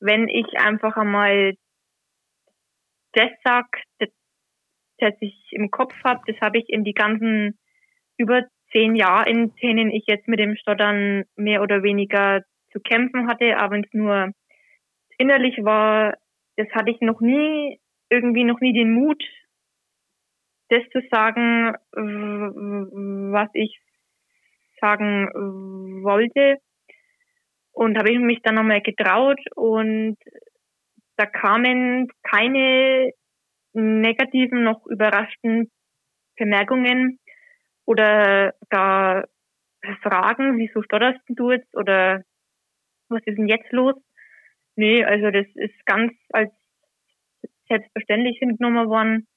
wenn 0.00 0.28
ich 0.28 0.58
einfach 0.58 0.96
einmal 0.96 1.54
das 3.12 3.30
sag, 3.44 3.66
das, 3.98 4.08
das 4.98 5.14
ich 5.20 5.36
im 5.50 5.70
Kopf 5.70 5.94
habe, 6.04 6.22
das 6.26 6.40
habe 6.40 6.58
ich 6.58 6.68
in 6.68 6.84
die 6.84 6.94
ganzen 6.94 7.58
über 8.16 8.44
zehn 8.72 8.94
Jahre, 8.94 9.28
in 9.28 9.54
denen 9.56 9.90
ich 9.90 10.04
jetzt 10.06 10.28
mit 10.28 10.38
dem 10.38 10.56
Stottern 10.56 11.24
mehr 11.36 11.60
oder 11.62 11.82
weniger 11.82 12.42
zu 12.72 12.80
kämpfen 12.80 13.28
hatte, 13.28 13.56
aber 13.58 13.78
es 13.78 13.92
nur 13.92 14.32
innerlich 15.20 15.62
war, 15.62 16.16
das 16.56 16.68
hatte 16.72 16.90
ich 16.90 17.00
noch 17.00 17.20
nie, 17.20 17.78
irgendwie 18.08 18.44
noch 18.44 18.60
nie 18.60 18.72
den 18.72 18.92
Mut, 18.92 19.22
das 20.70 20.82
zu 20.92 21.00
sagen, 21.10 21.74
was 21.92 23.48
ich 23.54 23.80
sagen 24.80 25.28
wollte. 26.02 26.58
Und 27.72 27.96
habe 27.98 28.10
ich 28.12 28.18
mich 28.18 28.40
dann 28.42 28.56
nochmal 28.56 28.80
getraut 28.82 29.40
und 29.54 30.16
da 31.16 31.26
kamen 31.26 32.08
keine 32.22 33.12
negativen 33.72 34.64
noch 34.64 34.84
überraschten 34.86 35.70
Bemerkungen 36.36 37.18
oder 37.84 38.54
gar 38.68 39.28
Fragen, 40.02 40.58
wieso 40.58 40.82
stotterst 40.82 41.20
du 41.28 41.52
jetzt 41.52 41.74
oder 41.74 42.22
was 43.08 43.22
ist 43.24 43.38
denn 43.38 43.48
jetzt 43.48 43.70
los? 43.72 43.94
Nee, 44.80 45.04
also 45.04 45.30
das 45.30 45.44
ist 45.56 45.84
ganz 45.84 46.14
als 46.32 46.50
selbstverständlich 47.68 48.38
hingenommen 48.38 48.88
worden. 48.88 49.28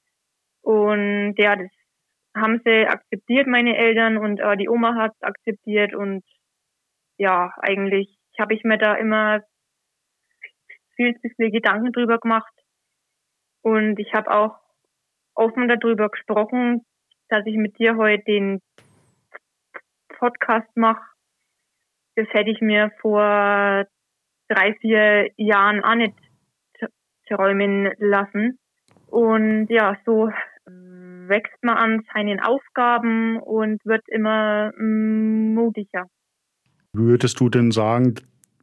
Und 0.62 1.34
ja, 1.36 1.54
das 1.54 1.70
haben 2.34 2.62
sie 2.64 2.86
akzeptiert, 2.86 3.46
meine 3.46 3.76
Eltern, 3.76 4.16
und 4.16 4.40
äh, 4.40 4.56
die 4.56 4.70
Oma 4.70 4.94
hat 4.94 5.12
akzeptiert. 5.20 5.94
Und 5.94 6.24
ja, 7.18 7.52
eigentlich 7.58 8.16
habe 8.40 8.54
ich 8.54 8.64
mir 8.64 8.78
da 8.78 8.94
immer 8.94 9.42
viel 10.96 11.14
zu 11.20 11.28
viele 11.36 11.50
Gedanken 11.50 11.92
drüber 11.92 12.18
gemacht. 12.18 12.54
Und 13.60 13.98
ich 13.98 14.14
habe 14.14 14.30
auch 14.30 14.56
offen 15.34 15.68
darüber 15.68 16.08
gesprochen, 16.08 16.86
dass 17.28 17.44
ich 17.44 17.56
mit 17.56 17.78
dir 17.78 17.98
heute 17.98 18.24
den 18.24 18.62
Podcast 20.08 20.74
mache. 20.74 21.04
Das 22.16 22.28
hätte 22.32 22.50
ich 22.50 22.62
mir 22.62 22.92
vor 23.02 23.86
drei, 24.54 24.74
vier 24.80 25.30
Jahren 25.36 25.82
auch 25.82 25.96
nicht 25.96 26.14
träumen 27.28 27.90
lassen. 27.98 28.58
Und 29.08 29.66
ja, 29.68 29.96
so 30.04 30.30
wächst 31.28 31.62
man 31.62 31.76
an 31.76 32.02
seinen 32.12 32.40
Aufgaben 32.40 33.38
und 33.38 33.84
wird 33.84 34.02
immer 34.08 34.72
mutiger. 34.78 36.06
Würdest 36.92 37.40
du 37.40 37.48
denn 37.48 37.70
sagen, 37.70 38.14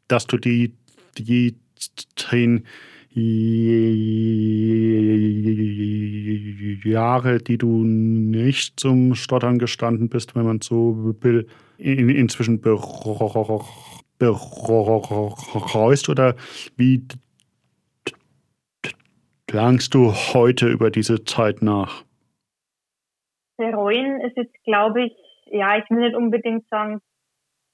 dass 0.07 0.27
du 0.27 0.37
die, 0.37 0.75
die 1.17 1.55
zehn 2.15 2.65
Jahre, 6.83 7.39
die 7.39 7.57
du 7.57 7.83
nicht 7.83 8.79
zum 8.79 9.15
Stottern 9.15 9.59
gestanden 9.59 10.07
bist, 10.07 10.33
wenn 10.35 10.45
man 10.45 10.61
so 10.61 11.15
will, 11.21 11.47
in, 11.77 12.07
inzwischen 12.09 12.61
bereust 12.61 13.90
oder 16.09 16.35
wie 16.77 17.07
langst 19.51 19.93
du 19.93 20.11
heute 20.33 20.67
über 20.67 20.91
diese 20.91 21.23
Zeit 21.23 21.61
nach? 21.61 22.03
Bereuen 23.57 24.21
ist 24.21 24.37
jetzt, 24.37 24.55
glaube 24.63 25.05
ich, 25.05 25.13
ja, 25.47 25.77
ich 25.77 25.89
will 25.89 25.99
nicht 25.99 26.15
unbedingt 26.15 26.67
sagen 26.69 27.01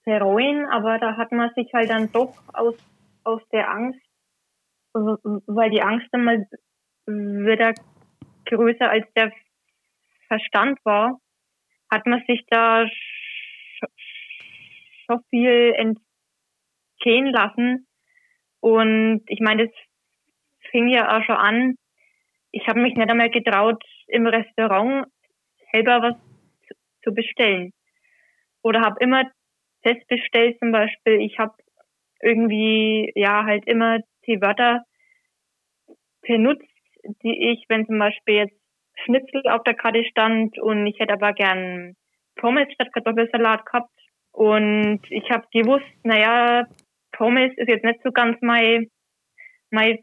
bereuen, 0.04 0.66
aber 0.66 1.00
da 1.00 1.18
hat 1.18 1.32
man 1.32 1.52
sich 1.54 1.74
halt 1.74 1.90
dann 1.90 2.12
doch 2.12 2.34
aus, 2.54 2.76
aus 3.24 3.42
der 3.52 3.70
Angst, 3.70 4.00
weil 4.94 5.70
die 5.70 5.82
Angst 5.82 6.08
einmal 6.14 6.48
wieder 7.06 7.74
größer 8.46 8.90
als 8.90 9.06
der 9.16 9.32
Verstand 10.28 10.80
war, 10.86 11.20
hat 11.92 12.06
man 12.06 12.24
sich 12.26 12.46
da 12.50 12.86
schon 15.06 15.24
viel 15.30 15.74
entgehen 16.98 17.28
lassen. 17.28 17.88
Und 18.60 19.22
ich 19.28 19.40
meine, 19.40 19.68
das 19.68 19.76
fing 20.72 20.88
ja 20.88 21.18
auch 21.18 21.24
schon 21.24 21.36
an. 21.36 21.76
Ich 22.52 22.68
habe 22.68 22.82
mich 22.82 22.96
nicht 22.96 23.10
einmal 23.10 23.30
getraut, 23.30 23.84
im 24.08 24.26
Restaurant 24.26 25.08
selber 25.72 26.02
was 26.02 26.16
zu 27.04 27.14
bestellen. 27.14 27.72
Oder 28.64 28.82
habe 28.82 29.00
immer 29.00 29.24
festgestellt 29.84 30.58
zum 30.60 30.72
Beispiel, 30.72 31.22
ich 31.22 31.38
habe 31.40 31.54
irgendwie 32.22 33.12
ja 33.16 33.46
halt 33.46 33.68
immer 33.68 34.00
die 34.26 34.42
Wörter 34.42 34.84
benutzt, 36.22 36.66
die 37.24 37.52
ich, 37.52 37.66
wenn 37.70 37.86
zum 37.86 38.00
Beispiel 38.00 38.36
jetzt 38.36 38.60
Schnitzel 39.06 39.44
auf 39.50 39.64
der 39.64 39.76
Karte 39.76 40.04
stand 40.06 40.58
und 40.60 40.88
ich 40.88 41.00
hätte 41.00 41.14
aber 41.14 41.34
gern 41.34 41.96
Pommes 42.36 42.72
statt 42.74 42.92
Kartoffelsalat 42.92 43.66
gehabt 43.66 43.92
und 44.32 45.02
ich 45.10 45.30
habe 45.32 45.48
gewusst, 45.52 45.86
naja, 46.04 46.68
Pommes 47.18 47.52
ist 47.58 47.68
jetzt 47.68 47.84
nicht 47.84 48.00
so 48.04 48.12
ganz 48.12 48.38
mein, 48.42 48.88
mein 49.72 50.00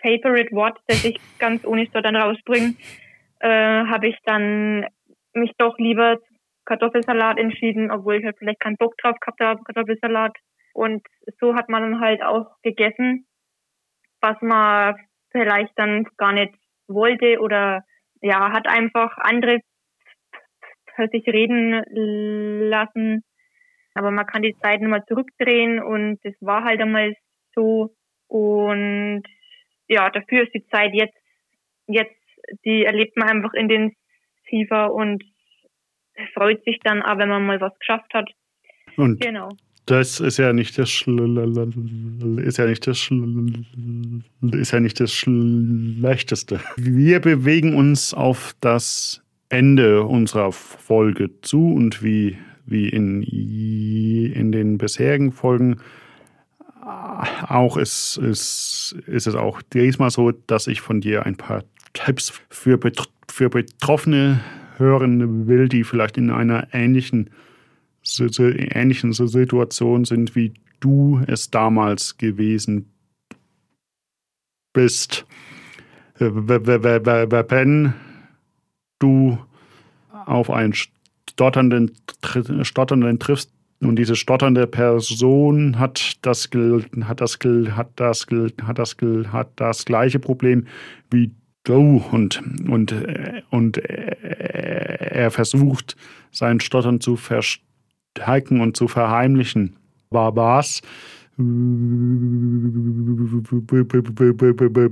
favorite 0.00 0.54
Wort, 0.54 0.78
das 0.86 1.04
ich 1.04 1.20
ganz 1.38 1.64
ohne 1.64 1.86
Stottern 1.86 2.16
rausbringe, 2.16 2.74
äh, 3.40 3.48
habe 3.48 4.08
ich 4.08 4.16
dann 4.24 4.86
mich 5.34 5.52
doch 5.58 5.78
lieber 5.78 6.18
Kartoffelsalat 6.64 7.38
entschieden, 7.38 7.90
obwohl 7.90 8.16
ich 8.16 8.24
halt 8.24 8.36
vielleicht 8.38 8.60
keinen 8.60 8.76
Bock 8.78 8.96
drauf 8.98 9.16
gehabt 9.20 9.40
habe, 9.40 9.62
Kartoffelsalat. 9.64 10.32
Und 10.72 11.06
so 11.40 11.54
hat 11.54 11.68
man 11.68 11.82
dann 11.82 12.00
halt 12.00 12.22
auch 12.22 12.56
gegessen, 12.62 13.26
was 14.20 14.36
man 14.40 14.96
vielleicht 15.30 15.72
dann 15.76 16.04
gar 16.16 16.32
nicht 16.32 16.54
wollte 16.88 17.40
oder 17.40 17.84
ja, 18.22 18.52
hat 18.52 18.66
einfach 18.66 19.18
andere 19.18 19.60
für 20.96 21.08
sich 21.08 21.26
reden 21.26 21.84
lassen. 22.70 23.22
Aber 23.94 24.10
man 24.10 24.26
kann 24.26 24.42
die 24.42 24.56
Zeit 24.60 24.80
nochmal 24.80 25.04
zurückdrehen 25.06 25.80
und 25.82 26.18
das 26.24 26.34
war 26.40 26.64
halt 26.64 26.80
einmal 26.80 27.14
so. 27.54 27.94
Und 28.26 29.22
ja, 29.88 30.10
dafür 30.10 30.42
ist 30.42 30.54
die 30.54 30.66
Zeit 30.66 30.92
jetzt, 30.94 31.16
jetzt, 31.86 32.14
die 32.64 32.84
erlebt 32.84 33.16
man 33.16 33.28
einfach 33.28 33.54
intensiver 33.54 34.92
und 34.92 35.22
freut 36.34 36.64
sich 36.64 36.80
dann 36.82 37.02
auch, 37.02 37.18
wenn 37.18 37.28
man 37.28 37.46
mal 37.46 37.60
was 37.60 37.78
geschafft 37.78 38.12
hat. 38.14 38.30
Und 38.96 39.20
genau. 39.20 39.50
Das 39.86 40.18
ist 40.18 40.38
ja 40.38 40.54
nicht 40.54 40.78
das 40.78 40.88
ist 40.88 41.06
ja 42.56 42.66
nicht 42.66 42.86
das 42.86 43.10
ist 44.52 44.72
ja 44.72 44.80
nicht 44.80 45.00
das 45.00 45.12
schlechteste. 45.12 46.60
Wir 46.76 47.20
bewegen 47.20 47.76
uns 47.76 48.14
auf 48.14 48.56
das 48.60 49.22
Ende 49.50 50.04
unserer 50.04 50.52
Folge 50.52 51.38
zu 51.42 51.74
und 51.74 52.02
wie 52.02 52.38
wie 52.66 52.88
in 52.88 53.22
in 53.22 54.52
den 54.52 54.78
bisherigen 54.78 55.32
Folgen 55.32 55.76
auch 57.48 57.76
ist, 57.76 58.18
ist, 58.18 58.94
ist 59.06 59.26
es 59.26 59.34
auch 59.34 59.62
diesmal 59.62 60.10
so, 60.10 60.32
dass 60.32 60.66
ich 60.66 60.80
von 60.82 61.00
dir 61.00 61.24
ein 61.24 61.36
paar 61.36 61.64
Tipps 61.94 62.32
für, 62.50 62.78
für 63.30 63.48
Betroffene 63.48 64.40
hören 64.76 65.46
will, 65.46 65.68
die 65.68 65.84
vielleicht 65.84 66.18
in 66.18 66.30
einer 66.30 66.68
ähnlichen, 66.72 67.30
ähnlichen 68.18 69.12
Situation 69.12 70.04
sind, 70.04 70.36
wie 70.36 70.52
du 70.80 71.22
es 71.26 71.50
damals 71.50 72.18
gewesen 72.18 72.90
bist. 74.72 75.24
Wenn 76.18 77.94
du 78.98 79.38
auf 80.10 80.50
einen 80.50 80.74
Stotternden, 81.30 81.92
Stotternden 82.62 83.18
triffst 83.18 83.50
und 83.80 83.96
diese 83.96 84.16
stotternde 84.16 84.66
Person 84.66 85.78
hat 85.78 86.14
das, 86.22 86.48
hat 87.04 87.20
das, 87.20 87.38
hat 87.42 88.00
das, 88.00 88.26
hat 88.62 88.78
das, 88.78 88.96
hat 89.32 89.48
das 89.56 89.84
gleiche 89.84 90.18
Problem 90.18 90.66
wie 91.10 91.32
du 91.64 92.02
und, 92.12 92.42
und, 92.68 92.94
und 93.50 93.78
er 93.78 95.30
versucht, 95.30 95.96
sein 96.30 96.60
Stottern 96.60 97.00
zu 97.00 97.16
verstärken 97.16 98.60
und 98.60 98.76
zu 98.76 98.88
verheimlichen. 98.88 99.76
War 100.10 100.36
was? 100.36 100.82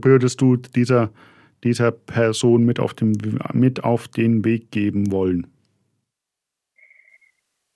Würdest 0.04 0.40
du 0.40 0.56
dieser, 0.56 1.10
dieser 1.62 1.92
Person 1.92 2.64
mit 2.64 2.80
auf, 2.80 2.94
dem, 2.94 3.12
mit 3.52 3.84
auf 3.84 4.08
den 4.08 4.44
Weg 4.44 4.72
geben 4.72 5.12
wollen? 5.12 5.46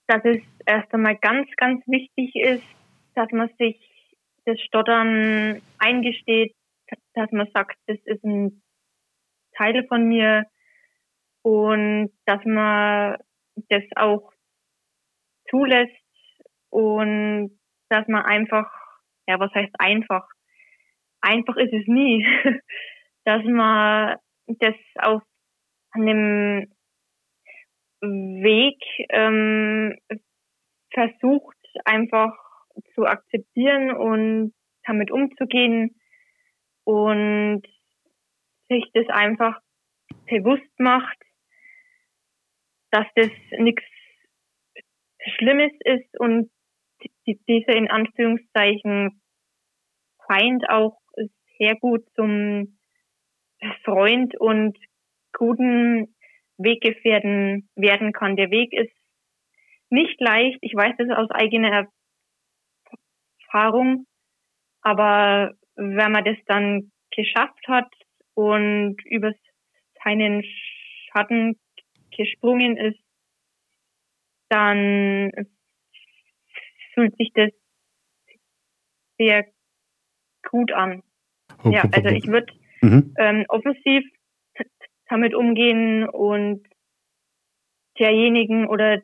Dass 0.07 0.23
es 0.23 0.41
erst 0.65 0.93
einmal 0.93 1.17
ganz, 1.17 1.49
ganz 1.57 1.85
wichtig 1.87 2.35
ist, 2.35 2.63
dass 3.15 3.29
man 3.31 3.49
sich 3.57 3.77
das 4.45 4.59
Stottern 4.61 5.61
eingesteht, 5.77 6.55
dass 7.13 7.31
man 7.31 7.49
sagt, 7.53 7.77
das 7.87 7.97
ist 8.05 8.23
ein 8.23 8.61
Teil 9.57 9.85
von 9.87 10.07
mir 10.07 10.45
und 11.41 12.11
dass 12.25 12.43
man 12.45 13.17
das 13.69 13.83
auch 13.95 14.31
zulässt 15.49 15.91
und 16.69 17.59
dass 17.89 18.07
man 18.07 18.23
einfach, 18.25 18.69
ja, 19.27 19.39
was 19.39 19.53
heißt 19.53 19.73
einfach? 19.79 20.27
Einfach 21.21 21.55
ist 21.57 21.73
es 21.73 21.87
nie, 21.87 22.25
dass 23.25 23.43
man 23.43 24.17
das 24.47 24.75
auf 24.95 25.23
einem 25.91 26.71
Weg 28.01 28.79
ähm, 29.09 29.97
versucht 30.93 31.57
einfach 31.85 32.33
zu 32.93 33.05
akzeptieren 33.05 33.91
und 33.91 34.53
damit 34.85 35.11
umzugehen 35.11 35.99
und 36.83 37.63
sich 38.69 38.85
das 38.93 39.07
einfach 39.09 39.59
bewusst 40.25 40.79
macht, 40.79 41.17
dass 42.91 43.05
das 43.15 43.29
nichts 43.57 43.83
Schlimmes 45.35 45.71
ist 45.83 46.19
und 46.19 46.49
dieser 47.25 47.75
in 47.75 47.89
Anführungszeichen 47.89 49.21
Feind 50.25 50.69
auch 50.69 50.99
sehr 51.57 51.75
gut 51.75 52.05
zum 52.15 52.77
Freund 53.83 54.39
und 54.39 54.77
guten 55.33 56.15
Weggefährten 56.57 57.69
werden 57.75 58.13
kann. 58.13 58.35
Der 58.35 58.49
Weg 58.49 58.73
ist 58.73 58.93
nicht 59.89 60.19
leicht. 60.19 60.57
Ich 60.61 60.73
weiß 60.73 60.95
das 60.97 61.09
aus 61.09 61.29
eigener 61.31 61.87
Erfahrung. 63.43 64.05
Aber 64.81 65.53
wenn 65.75 66.11
man 66.11 66.23
das 66.23 66.37
dann 66.45 66.91
geschafft 67.11 67.67
hat 67.67 67.91
und 68.33 68.97
über 69.05 69.33
seinen 70.03 70.43
Schatten 71.11 71.59
gesprungen 72.15 72.77
ist, 72.77 72.99
dann 74.49 75.31
fühlt 76.93 77.15
sich 77.17 77.31
das 77.33 77.51
sehr 79.17 79.45
gut 80.49 80.71
an. 80.71 81.03
Ja, 81.63 81.83
also 81.91 82.09
ich 82.09 82.27
würde 82.27 82.53
mhm. 82.81 83.13
ähm, 83.17 83.45
offensiv 83.49 84.03
damit 85.09 85.33
umgehen 85.33 86.07
und 86.07 86.65
derjenigen 87.99 88.67
oder 88.67 89.01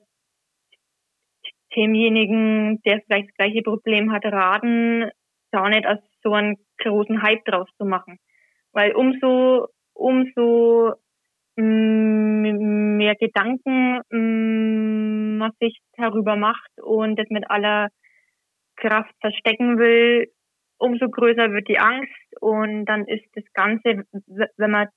demjenigen, 1.76 2.82
der 2.84 3.01
vielleicht 3.01 3.30
das 3.30 3.36
gleiche 3.36 3.62
Problem 3.64 4.12
hat, 4.12 4.26
raten, 4.26 5.10
da 5.51 5.70
nicht 5.70 5.88
aus 5.88 5.99
so 6.22 6.34
einen 6.34 6.58
großen 6.78 7.22
Hype 7.22 7.43
draus 7.45 7.68
zu 7.78 7.86
machen. 7.86 8.18
Weil 8.72 8.93
umso, 8.93 9.68
umso 9.93 10.93
mehr 11.56 13.16
Gedanken 13.16 14.01
man 15.38 15.51
sich 15.60 15.80
darüber 15.97 16.36
macht 16.36 16.72
und 16.82 17.18
das 17.18 17.28
mit 17.30 17.49
aller 17.49 17.89
Kraft 18.76 19.14
verstecken 19.22 19.78
will, 19.78 20.32
umso 20.80 21.08
größer 21.10 21.51
wird 21.51 21.68
die 21.68 21.78
Angst 21.78 22.41
und 22.41 22.86
dann 22.86 23.06
ist 23.06 23.26
das 23.36 23.43
Ganze, 23.54 24.04
wenn 24.58 24.72
man 24.72 24.88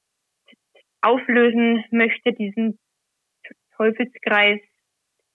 auflösen 1.01 1.85
möchte, 1.91 2.33
diesen 2.33 2.79
Teufelskreis, 3.77 4.61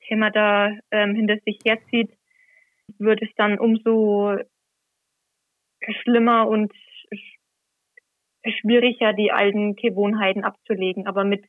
den 0.10 0.20
man 0.20 0.34
da 0.34 0.72
ähm, 0.92 1.16
hinter 1.16 1.38
sich 1.46 1.60
herzieht, 1.64 2.12
wird 2.98 3.22
es 3.22 3.30
dann 3.36 3.60
umso 3.60 4.38
schlimmer 6.02 6.48
und 6.48 6.74
schwieriger, 8.60 9.14
die 9.14 9.32
alten 9.32 9.76
Gewohnheiten 9.76 10.44
abzulegen. 10.44 11.08
Aber 11.08 11.24
mit, 11.24 11.46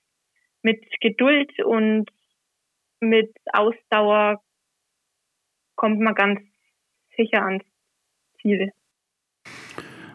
mit 0.62 0.84
Geduld 1.00 1.50
und 1.64 2.10
mit 3.00 3.34
Ausdauer 3.52 4.42
kommt 5.74 6.00
man 6.00 6.14
ganz 6.14 6.40
sicher 7.16 7.44
ans 7.44 7.64
Ziel. 8.40 8.70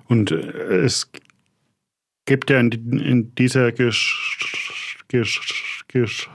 Und 0.08 0.32
äh, 0.32 0.86
es 0.86 1.12
gibt 2.28 2.52
ja 2.52 2.60
in, 2.60 2.72
in 3.00 3.34
dieser 3.34 3.72
Gesch 3.72 5.00
Gesch 5.08 5.84
Gesch 5.88 6.30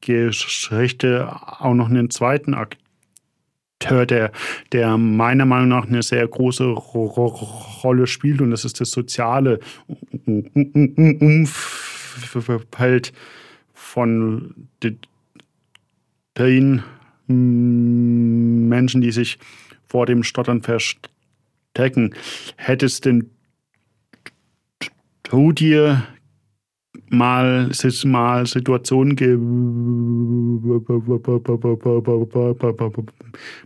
Geschichte 0.00 1.32
auch 1.60 1.74
noch 1.74 1.88
einen 1.88 2.10
zweiten 2.10 2.54
Akteur, 2.54 4.06
der, 4.06 4.32
der 4.72 4.96
meiner 4.96 5.46
Meinung 5.46 5.68
nach 5.68 5.86
eine 5.86 6.02
sehr 6.02 6.26
große 6.26 6.64
Rolle 6.64 8.06
spielt 8.06 8.40
und 8.40 8.50
das 8.50 8.64
ist 8.64 8.80
das 8.80 8.90
soziale 8.90 9.60
Umfeld 10.26 11.52
von 13.74 14.54
den 16.38 16.82
Menschen, 17.26 19.00
die 19.00 19.12
sich 19.12 19.38
vor 19.86 20.06
dem 20.06 20.22
Stottern 20.22 20.62
verstecken. 20.62 22.14
Hättest 22.56 23.04
denn 23.04 23.30
du 25.30 25.52
dir 25.52 26.06
mal, 27.10 27.70
mal 28.04 28.46
Situationen 28.46 29.16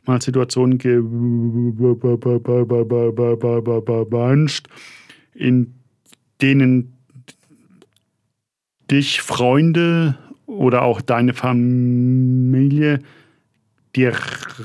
mal 0.09 0.21
Situationen 0.21 0.79
gewünscht, 0.79 1.49
in 5.35 5.75
denen 6.43 6.93
dich 8.91 9.21
Freunde 9.23 10.19
oder 10.47 10.83
auch 10.83 11.01
deine 11.01 11.33
Familie 11.35 12.99
direkt 13.95 14.63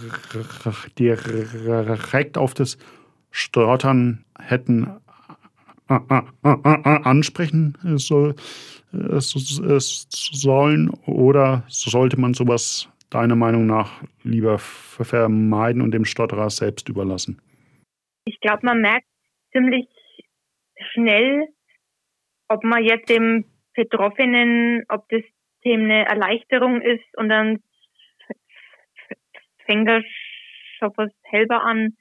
auf 2.37 2.53
das 2.53 2.77
Stottern 3.31 4.23
hätten 4.39 4.87
ansprechen 5.87 7.77
soll, 7.97 8.35
sollen 8.91 10.89
oder 11.05 11.63
sollte 11.67 12.19
man 12.19 12.33
sowas 12.33 12.89
deiner 13.09 13.35
Meinung 13.35 13.65
nach 13.65 14.03
lieber 14.23 14.57
vermeiden 14.57 15.81
und 15.81 15.91
dem 15.91 16.05
Stotterer 16.05 16.49
selbst 16.49 16.89
überlassen? 16.89 17.41
Ich 18.25 18.39
glaube, 18.39 18.65
man 18.65 18.81
merkt 18.81 19.07
ziemlich 19.51 19.87
schnell, 20.91 21.47
ob 22.47 22.63
man 22.63 22.83
jetzt 22.83 23.09
dem 23.09 23.45
Betroffenen, 23.73 24.83
ob 24.89 25.07
das 25.09 25.21
dem 25.63 25.83
eine 25.83 26.05
Erleichterung 26.05 26.81
ist 26.81 27.05
und 27.17 27.29
dann 27.29 27.61
fängt 29.65 29.87
er 29.87 30.03
schon 30.77 30.91
was 30.95 31.11
selber 31.31 31.63
an, 31.63 31.97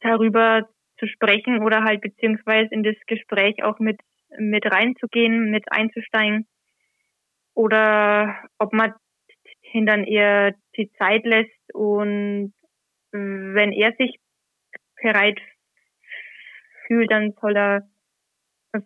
darüber 0.00 0.68
zu 1.02 1.08
sprechen 1.08 1.62
oder 1.62 1.82
halt 1.82 2.00
beziehungsweise 2.00 2.68
in 2.72 2.84
das 2.84 2.94
Gespräch 3.08 3.64
auch 3.64 3.80
mit, 3.80 4.00
mit 4.38 4.64
reinzugehen, 4.64 5.50
mit 5.50 5.64
einzusteigen. 5.72 6.46
Oder 7.54 8.48
ob 8.58 8.72
man 8.72 8.94
ihn 9.72 9.84
dann 9.84 10.04
eher 10.04 10.54
die 10.76 10.92
Zeit 10.92 11.24
lässt 11.24 11.74
und 11.74 12.54
wenn 13.10 13.72
er 13.72 13.92
sich 13.98 14.16
bereit 15.02 15.40
fühlt, 16.86 17.10
dann 17.10 17.32
soll 17.40 17.56
er 17.56 17.82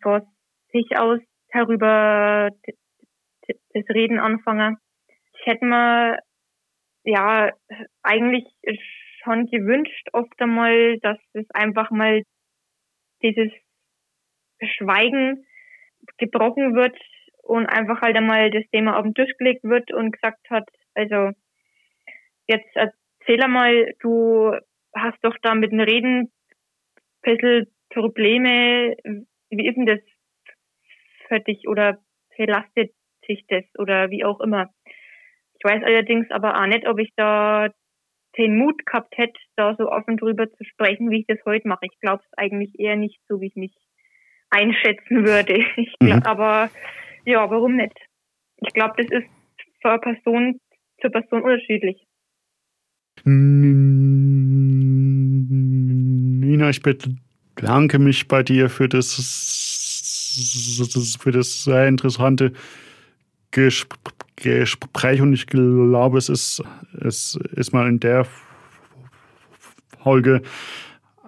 von 0.02 0.22
sich 0.72 0.96
aus 0.96 1.20
darüber 1.52 2.50
das 3.46 3.84
Reden 3.90 4.18
anfangen. 4.18 4.78
Ich 5.38 5.46
hätte 5.46 5.64
mir 5.64 6.18
ja 7.04 7.52
eigentlich 8.02 8.44
schon 9.26 9.46
gewünscht 9.46 10.08
oft 10.12 10.40
einmal, 10.40 10.98
dass 11.00 11.18
es 11.32 11.46
einfach 11.50 11.90
mal 11.90 12.22
dieses 13.22 13.50
Schweigen 14.62 15.44
gebrochen 16.18 16.74
wird 16.74 16.96
und 17.42 17.66
einfach 17.66 18.00
halt 18.00 18.16
einmal 18.16 18.50
das 18.50 18.64
Thema 18.72 18.96
auf 18.96 19.02
den 19.02 19.14
Tisch 19.14 19.32
gelegt 19.38 19.64
wird 19.64 19.92
und 19.92 20.12
gesagt 20.12 20.48
hat, 20.50 20.68
also 20.94 21.30
jetzt 22.46 22.70
erzähl 22.74 23.42
einmal, 23.42 23.94
du 24.00 24.52
hast 24.94 25.18
doch 25.22 25.36
da 25.42 25.54
mit 25.54 25.72
dem 25.72 25.80
Reden 25.80 26.32
ein 27.22 27.36
bisschen 27.36 27.66
Probleme, 27.90 28.96
wie 29.50 29.68
ist 29.68 29.76
denn 29.76 29.86
das 29.86 30.00
für 31.28 31.40
dich 31.40 31.68
oder 31.68 31.98
belastet 32.36 32.92
sich 33.26 33.44
das 33.48 33.64
oder 33.78 34.10
wie 34.10 34.24
auch 34.24 34.40
immer. 34.40 34.70
Ich 35.58 35.64
weiß 35.64 35.82
allerdings 35.82 36.30
aber 36.30 36.60
auch 36.60 36.66
nicht, 36.66 36.86
ob 36.86 36.98
ich 36.98 37.10
da 37.16 37.68
den 38.38 38.56
Mut 38.56 38.84
gehabt 38.86 39.16
hätte, 39.16 39.38
da 39.56 39.74
so 39.76 39.90
offen 39.90 40.16
drüber 40.16 40.50
zu 40.50 40.64
sprechen, 40.64 41.10
wie 41.10 41.20
ich 41.20 41.26
das 41.26 41.38
heute 41.44 41.68
mache. 41.68 41.86
Ich 41.90 41.98
glaube 42.00 42.22
es 42.24 42.38
eigentlich 42.38 42.78
eher 42.78 42.96
nicht 42.96 43.20
so, 43.28 43.40
wie 43.40 43.46
ich 43.46 43.56
mich 43.56 43.74
einschätzen 44.50 45.24
würde. 45.24 45.64
Glaub, 46.00 46.20
mhm. 46.20 46.22
Aber 46.24 46.70
ja, 47.24 47.50
warum 47.50 47.76
nicht? 47.76 47.98
Ich 48.58 48.72
glaube, 48.72 49.02
das 49.02 49.10
ist 49.10 49.28
von 49.82 50.00
Person 50.00 50.60
zu 51.00 51.10
Person 51.10 51.42
unterschiedlich. 51.42 52.06
Nina, 53.24 53.90
ich 56.70 56.82
bedanke 56.82 57.98
mich 57.98 58.28
bei 58.28 58.42
dir 58.42 58.68
für 58.68 58.88
das, 58.88 59.14
für 61.20 61.32
das 61.32 61.64
sehr 61.64 61.88
interessante 61.88 62.52
Gespräch 63.50 64.25
und 65.20 65.32
ich 65.32 65.46
glaube, 65.46 66.18
es 66.18 66.28
ist, 66.28 66.62
es 67.00 67.38
ist 67.52 67.72
mal 67.72 67.88
in 67.88 68.00
der 68.00 68.26
Folge 70.02 70.42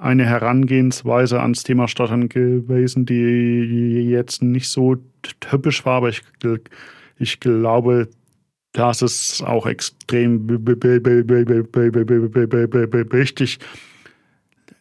eine 0.01 0.25
Herangehensweise 0.25 1.41
ans 1.41 1.65
Thema 1.65 1.89
Stottern 1.89 2.29
gewesen, 2.29 3.07
die 3.07 4.09
jetzt 4.09 4.43
nicht 4.43 4.69
so 4.69 4.97
typisch 5.41 5.85
war, 5.85 5.97
aber 5.97 6.11
ich, 6.11 6.23
ich 7.19 7.41
glaube, 7.41 8.09
dass 8.73 9.03
es 9.03 9.43
auch 9.43 9.67
extrem 9.67 10.47
wichtig 13.13 13.59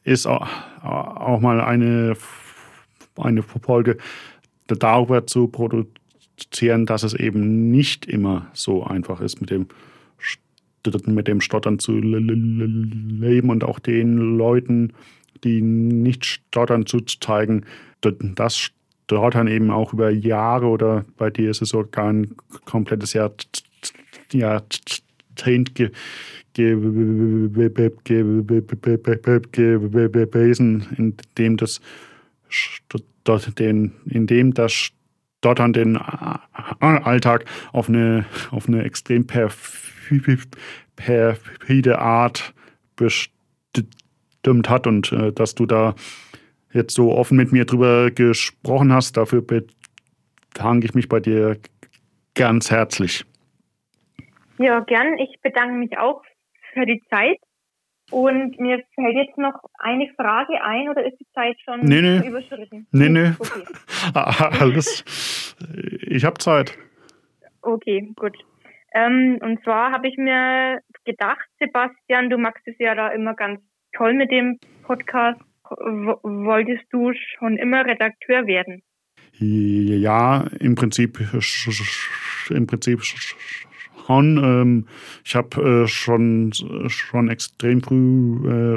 ist, 0.04 0.28
auch 0.28 1.40
mal 1.40 1.60
eine, 1.62 2.16
eine 3.18 3.42
Folge 3.42 3.98
darüber 4.68 5.26
zu 5.26 5.48
produzieren, 6.38 6.86
dass 6.86 7.04
es 7.04 7.14
eben 7.14 7.70
nicht 7.72 8.06
immer 8.06 8.48
so 8.54 8.84
einfach 8.84 9.22
ist 9.22 9.42
mit 9.42 9.50
dem 9.50 9.68
mit 11.06 11.28
dem 11.28 11.42
Stottern 11.42 11.80
zu 11.80 11.98
leben 11.98 13.50
und 13.50 13.66
auch 13.66 13.78
den 13.78 14.38
Leuten, 14.38 14.94
die 15.44 15.62
nicht 15.62 16.24
stottern, 16.24 16.86
zu 16.86 17.02
zeigen, 17.02 17.66
das 18.00 18.58
Stottern 18.58 19.48
eben 19.48 19.70
auch 19.70 19.92
über 19.92 20.10
Jahre 20.12 20.68
oder 20.68 21.04
bei 21.18 21.30
dir 21.30 21.52
ist 21.52 21.62
es 21.62 21.70
sogar 21.70 22.08
ein 22.08 22.36
komplettes 22.64 23.12
Jahr, 23.12 23.34
Jahrzehnt 24.32 25.76
gewesen, 25.76 25.92
in 30.96 31.58
das 31.58 31.82
in 34.06 34.28
dem 34.28 34.54
das 34.54 34.92
Stottern 35.40 35.74
den 35.74 35.98
Alltag 35.98 37.46
auf 37.72 37.90
eine, 37.90 38.26
auf 38.52 38.68
eine 38.68 38.84
extrem 38.84 39.28
perfide 39.28 40.40
Art 42.00 42.54
bestimmt 42.96 44.70
hat 44.70 44.88
und 44.88 45.12
äh, 45.12 45.32
dass 45.32 45.54
du 45.56 45.66
da 45.68 45.94
jetzt 46.74 46.96
so 46.96 47.14
offen 47.14 47.38
mit 47.38 47.52
mir 47.52 47.66
drüber 47.66 48.10
gesprochen 48.12 48.92
hast. 48.92 49.18
Dafür 49.18 49.42
bedanke 49.42 50.86
ich 50.86 50.96
mich 50.96 51.08
bei 51.08 51.20
dir 51.20 51.58
ganz 52.34 52.72
herzlich. 52.72 53.24
Ja, 54.58 54.80
gern. 54.80 55.20
Ich 55.20 55.40
bedanke 55.42 55.76
mich 55.76 55.98
auch 56.00 56.24
für 56.74 56.86
die 56.86 57.02
Zeit 57.10 57.38
Und 58.10 58.58
mir 58.60 58.82
fällt 58.96 59.16
jetzt 59.16 59.38
noch 59.38 59.60
eine 59.80 60.08
Frage 60.16 60.62
ein 60.64 60.90
oder 60.90 61.06
ist 61.06 61.20
die 61.20 61.28
Zeit 61.34 61.58
schon 61.64 61.82
nee, 61.82 62.02
nee. 62.02 62.26
überschritten? 62.26 62.88
Nee, 62.92 63.10
nee. 63.10 63.32
Okay. 63.38 63.64
Alles. 64.14 65.04
Ich 66.02 66.24
habe 66.24 66.38
Zeit. 66.38 66.78
Okay, 67.62 68.14
gut. 68.16 68.38
Ähm, 68.94 69.40
und 69.42 69.62
zwar 69.64 69.92
habe 69.92 70.08
ich 70.08 70.18
mir 70.18 70.80
gedacht, 71.04 71.46
Sebastian, 71.60 72.30
du 72.30 72.38
magst 72.38 72.66
es 72.68 72.76
ja 72.80 72.96
da 72.96 73.10
immer 73.10 73.34
ganz 73.34 73.60
toll 73.94 74.14
mit 74.14 74.32
dem 74.32 74.58
Podcast. 74.84 75.42
Wolltest 75.70 76.86
du 76.92 77.12
schon 77.38 77.58
immer 77.58 77.86
Redakteur 77.86 78.48
werden? 78.48 78.84
Ja, 79.40 80.48
im 80.60 80.76
Prinzip, 80.76 81.20
im 82.50 82.68
Prinzip 82.68 83.02
schon. 84.08 84.38
Ähm, 84.38 84.86
ich 85.24 85.36
habe 85.36 85.84
äh, 85.84 85.88
schon, 85.88 86.52
schon 86.88 87.30
extrem 87.30 87.82
früh 87.82 88.40
äh, 88.48 88.76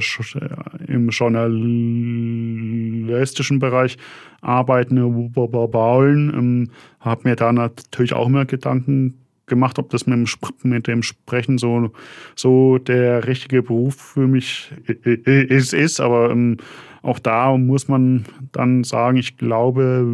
im 0.89 1.09
journalistischen 1.11 3.59
Bereich 3.59 3.99
arbeiten 4.41 4.97
wollen. 4.99 6.33
Ähm, 6.35 6.71
habe 7.01 7.29
mir 7.29 7.37
da 7.37 7.53
natürlich 7.53 8.13
auch 8.13 8.27
immer 8.27 8.45
Gedanken 8.45 9.15
gemacht, 9.47 9.79
ob 9.79 9.89
das 9.91 10.07
mit 10.07 10.17
dem, 10.17 10.27
mit 10.63 10.87
dem 10.87 11.03
Sprechen 11.03 11.59
so, 11.59 11.91
so 12.37 12.79
der 12.79 13.27
richtige 13.27 13.63
Beruf 13.63 13.97
für 13.97 14.27
mich 14.27 14.73
ist. 14.87 15.75
ist. 15.75 16.01
Aber 16.01 16.31
ähm, 16.31 16.57
auch 17.03 17.19
da 17.19 17.57
muss 17.57 17.89
man 17.89 18.25
dann 18.53 18.85
sagen, 18.85 19.17
ich 19.17 19.37
glaube, 19.37 20.05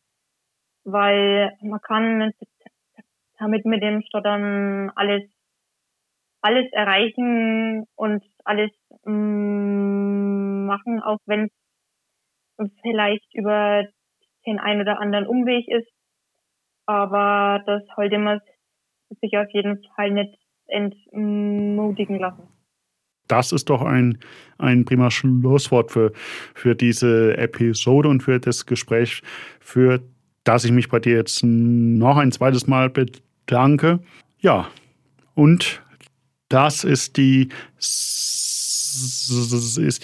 weil 0.84 1.56
man 1.62 1.80
kann 1.80 2.32
damit 3.38 3.64
mit 3.64 3.82
dem 3.82 4.02
Stottern 4.02 4.90
alles 4.94 5.22
alles 6.42 6.66
erreichen 6.72 7.86
und 7.94 8.22
alles 8.44 8.72
mm, 9.04 10.66
machen, 10.66 11.00
auch 11.00 11.18
wenn 11.26 11.48
es 12.58 12.70
vielleicht 12.82 13.32
über 13.34 13.84
den 14.46 14.58
einen 14.58 14.82
oder 14.82 15.00
anderen 15.00 15.26
Umweg 15.26 15.66
ist. 15.68 15.88
Aber 16.86 17.62
das 17.64 17.82
sollte 17.94 18.18
man 18.18 18.40
sich 19.20 19.36
auf 19.38 19.48
jeden 19.50 19.82
Fall 19.94 20.10
nicht 20.10 20.36
entmutigen 20.66 22.18
lassen. 22.18 22.48
Das 23.28 23.52
ist 23.52 23.70
doch 23.70 23.82
ein, 23.82 24.18
ein 24.58 24.84
prima 24.84 25.10
Schlusswort 25.10 25.92
für, 25.92 26.12
für 26.54 26.74
diese 26.74 27.36
Episode 27.38 28.08
und 28.08 28.22
für 28.22 28.40
das 28.40 28.66
Gespräch, 28.66 29.22
für 29.60 30.00
dass 30.44 30.64
ich 30.64 30.72
mich 30.72 30.88
bei 30.88 30.98
dir 30.98 31.16
jetzt 31.16 31.42
noch 31.44 32.16
ein 32.16 32.32
zweites 32.32 32.66
Mal 32.66 32.90
bedanke. 32.90 34.00
Ja, 34.40 34.68
und 35.34 35.82
das 36.48 36.84
ist 36.84 37.16
die, 37.16 37.48
ist 37.78 39.30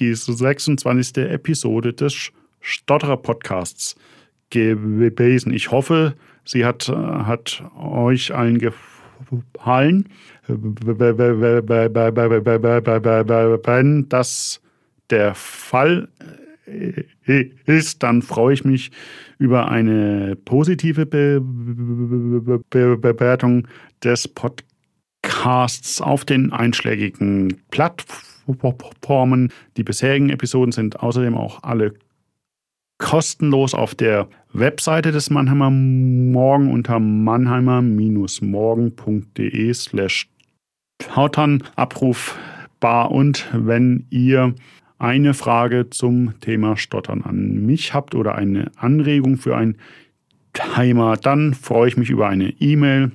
die 0.00 0.14
26. 0.14 1.16
Episode 1.18 1.92
des 1.92 2.30
Stotterer 2.60 3.16
Podcasts 3.16 3.96
gewesen. 4.50 5.52
Ich 5.52 5.70
hoffe, 5.70 6.14
sie 6.44 6.64
hat, 6.64 6.88
hat 6.88 7.62
euch 7.78 8.34
allen 8.34 8.58
gefallen. 8.58 10.08
Wenn 10.46 11.68
das 14.08 14.60
der 15.10 15.34
Fall 15.34 16.08
ist, 17.66 18.02
dann 18.02 18.22
freue 18.22 18.54
ich 18.54 18.64
mich 18.64 18.90
über 19.38 19.68
eine 19.68 20.36
positive 20.44 21.06
Be 21.06 21.40
Be 21.40 22.96
Bewertung 22.96 23.68
des 24.02 24.26
Podcasts 24.28 26.00
auf 26.00 26.24
den 26.24 26.52
einschlägigen 26.52 27.60
Plattformen. 27.70 29.52
Die 29.76 29.84
bisherigen 29.84 30.30
Episoden 30.30 30.72
sind 30.72 30.98
außerdem 31.00 31.36
auch 31.36 31.62
alle 31.62 31.94
kostenlos 32.98 33.74
auf 33.74 33.94
der 33.94 34.26
Webseite 34.52 35.12
des 35.12 35.30
Mannheimer 35.30 35.70
Morgen 35.70 36.72
unter 36.72 36.98
mannheimer-morgen.de 36.98 39.72
slash 39.72 40.28
abrufbar 41.76 43.12
und 43.12 43.46
wenn 43.52 44.06
ihr 44.10 44.52
eine 44.98 45.34
Frage 45.34 45.90
zum 45.90 46.40
Thema 46.40 46.76
Stottern 46.76 47.22
an 47.22 47.66
mich 47.66 47.94
habt 47.94 48.14
oder 48.14 48.34
eine 48.34 48.70
Anregung 48.76 49.36
für 49.36 49.56
ein 49.56 49.76
Timer, 50.52 51.16
dann 51.16 51.54
freue 51.54 51.88
ich 51.88 51.96
mich 51.96 52.10
über 52.10 52.28
eine 52.28 52.50
E-Mail 52.50 53.12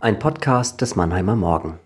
Ein 0.00 0.18
Podcast 0.18 0.80
des 0.80 0.94
Mannheimer 0.94 1.36
Morgen. 1.36 1.78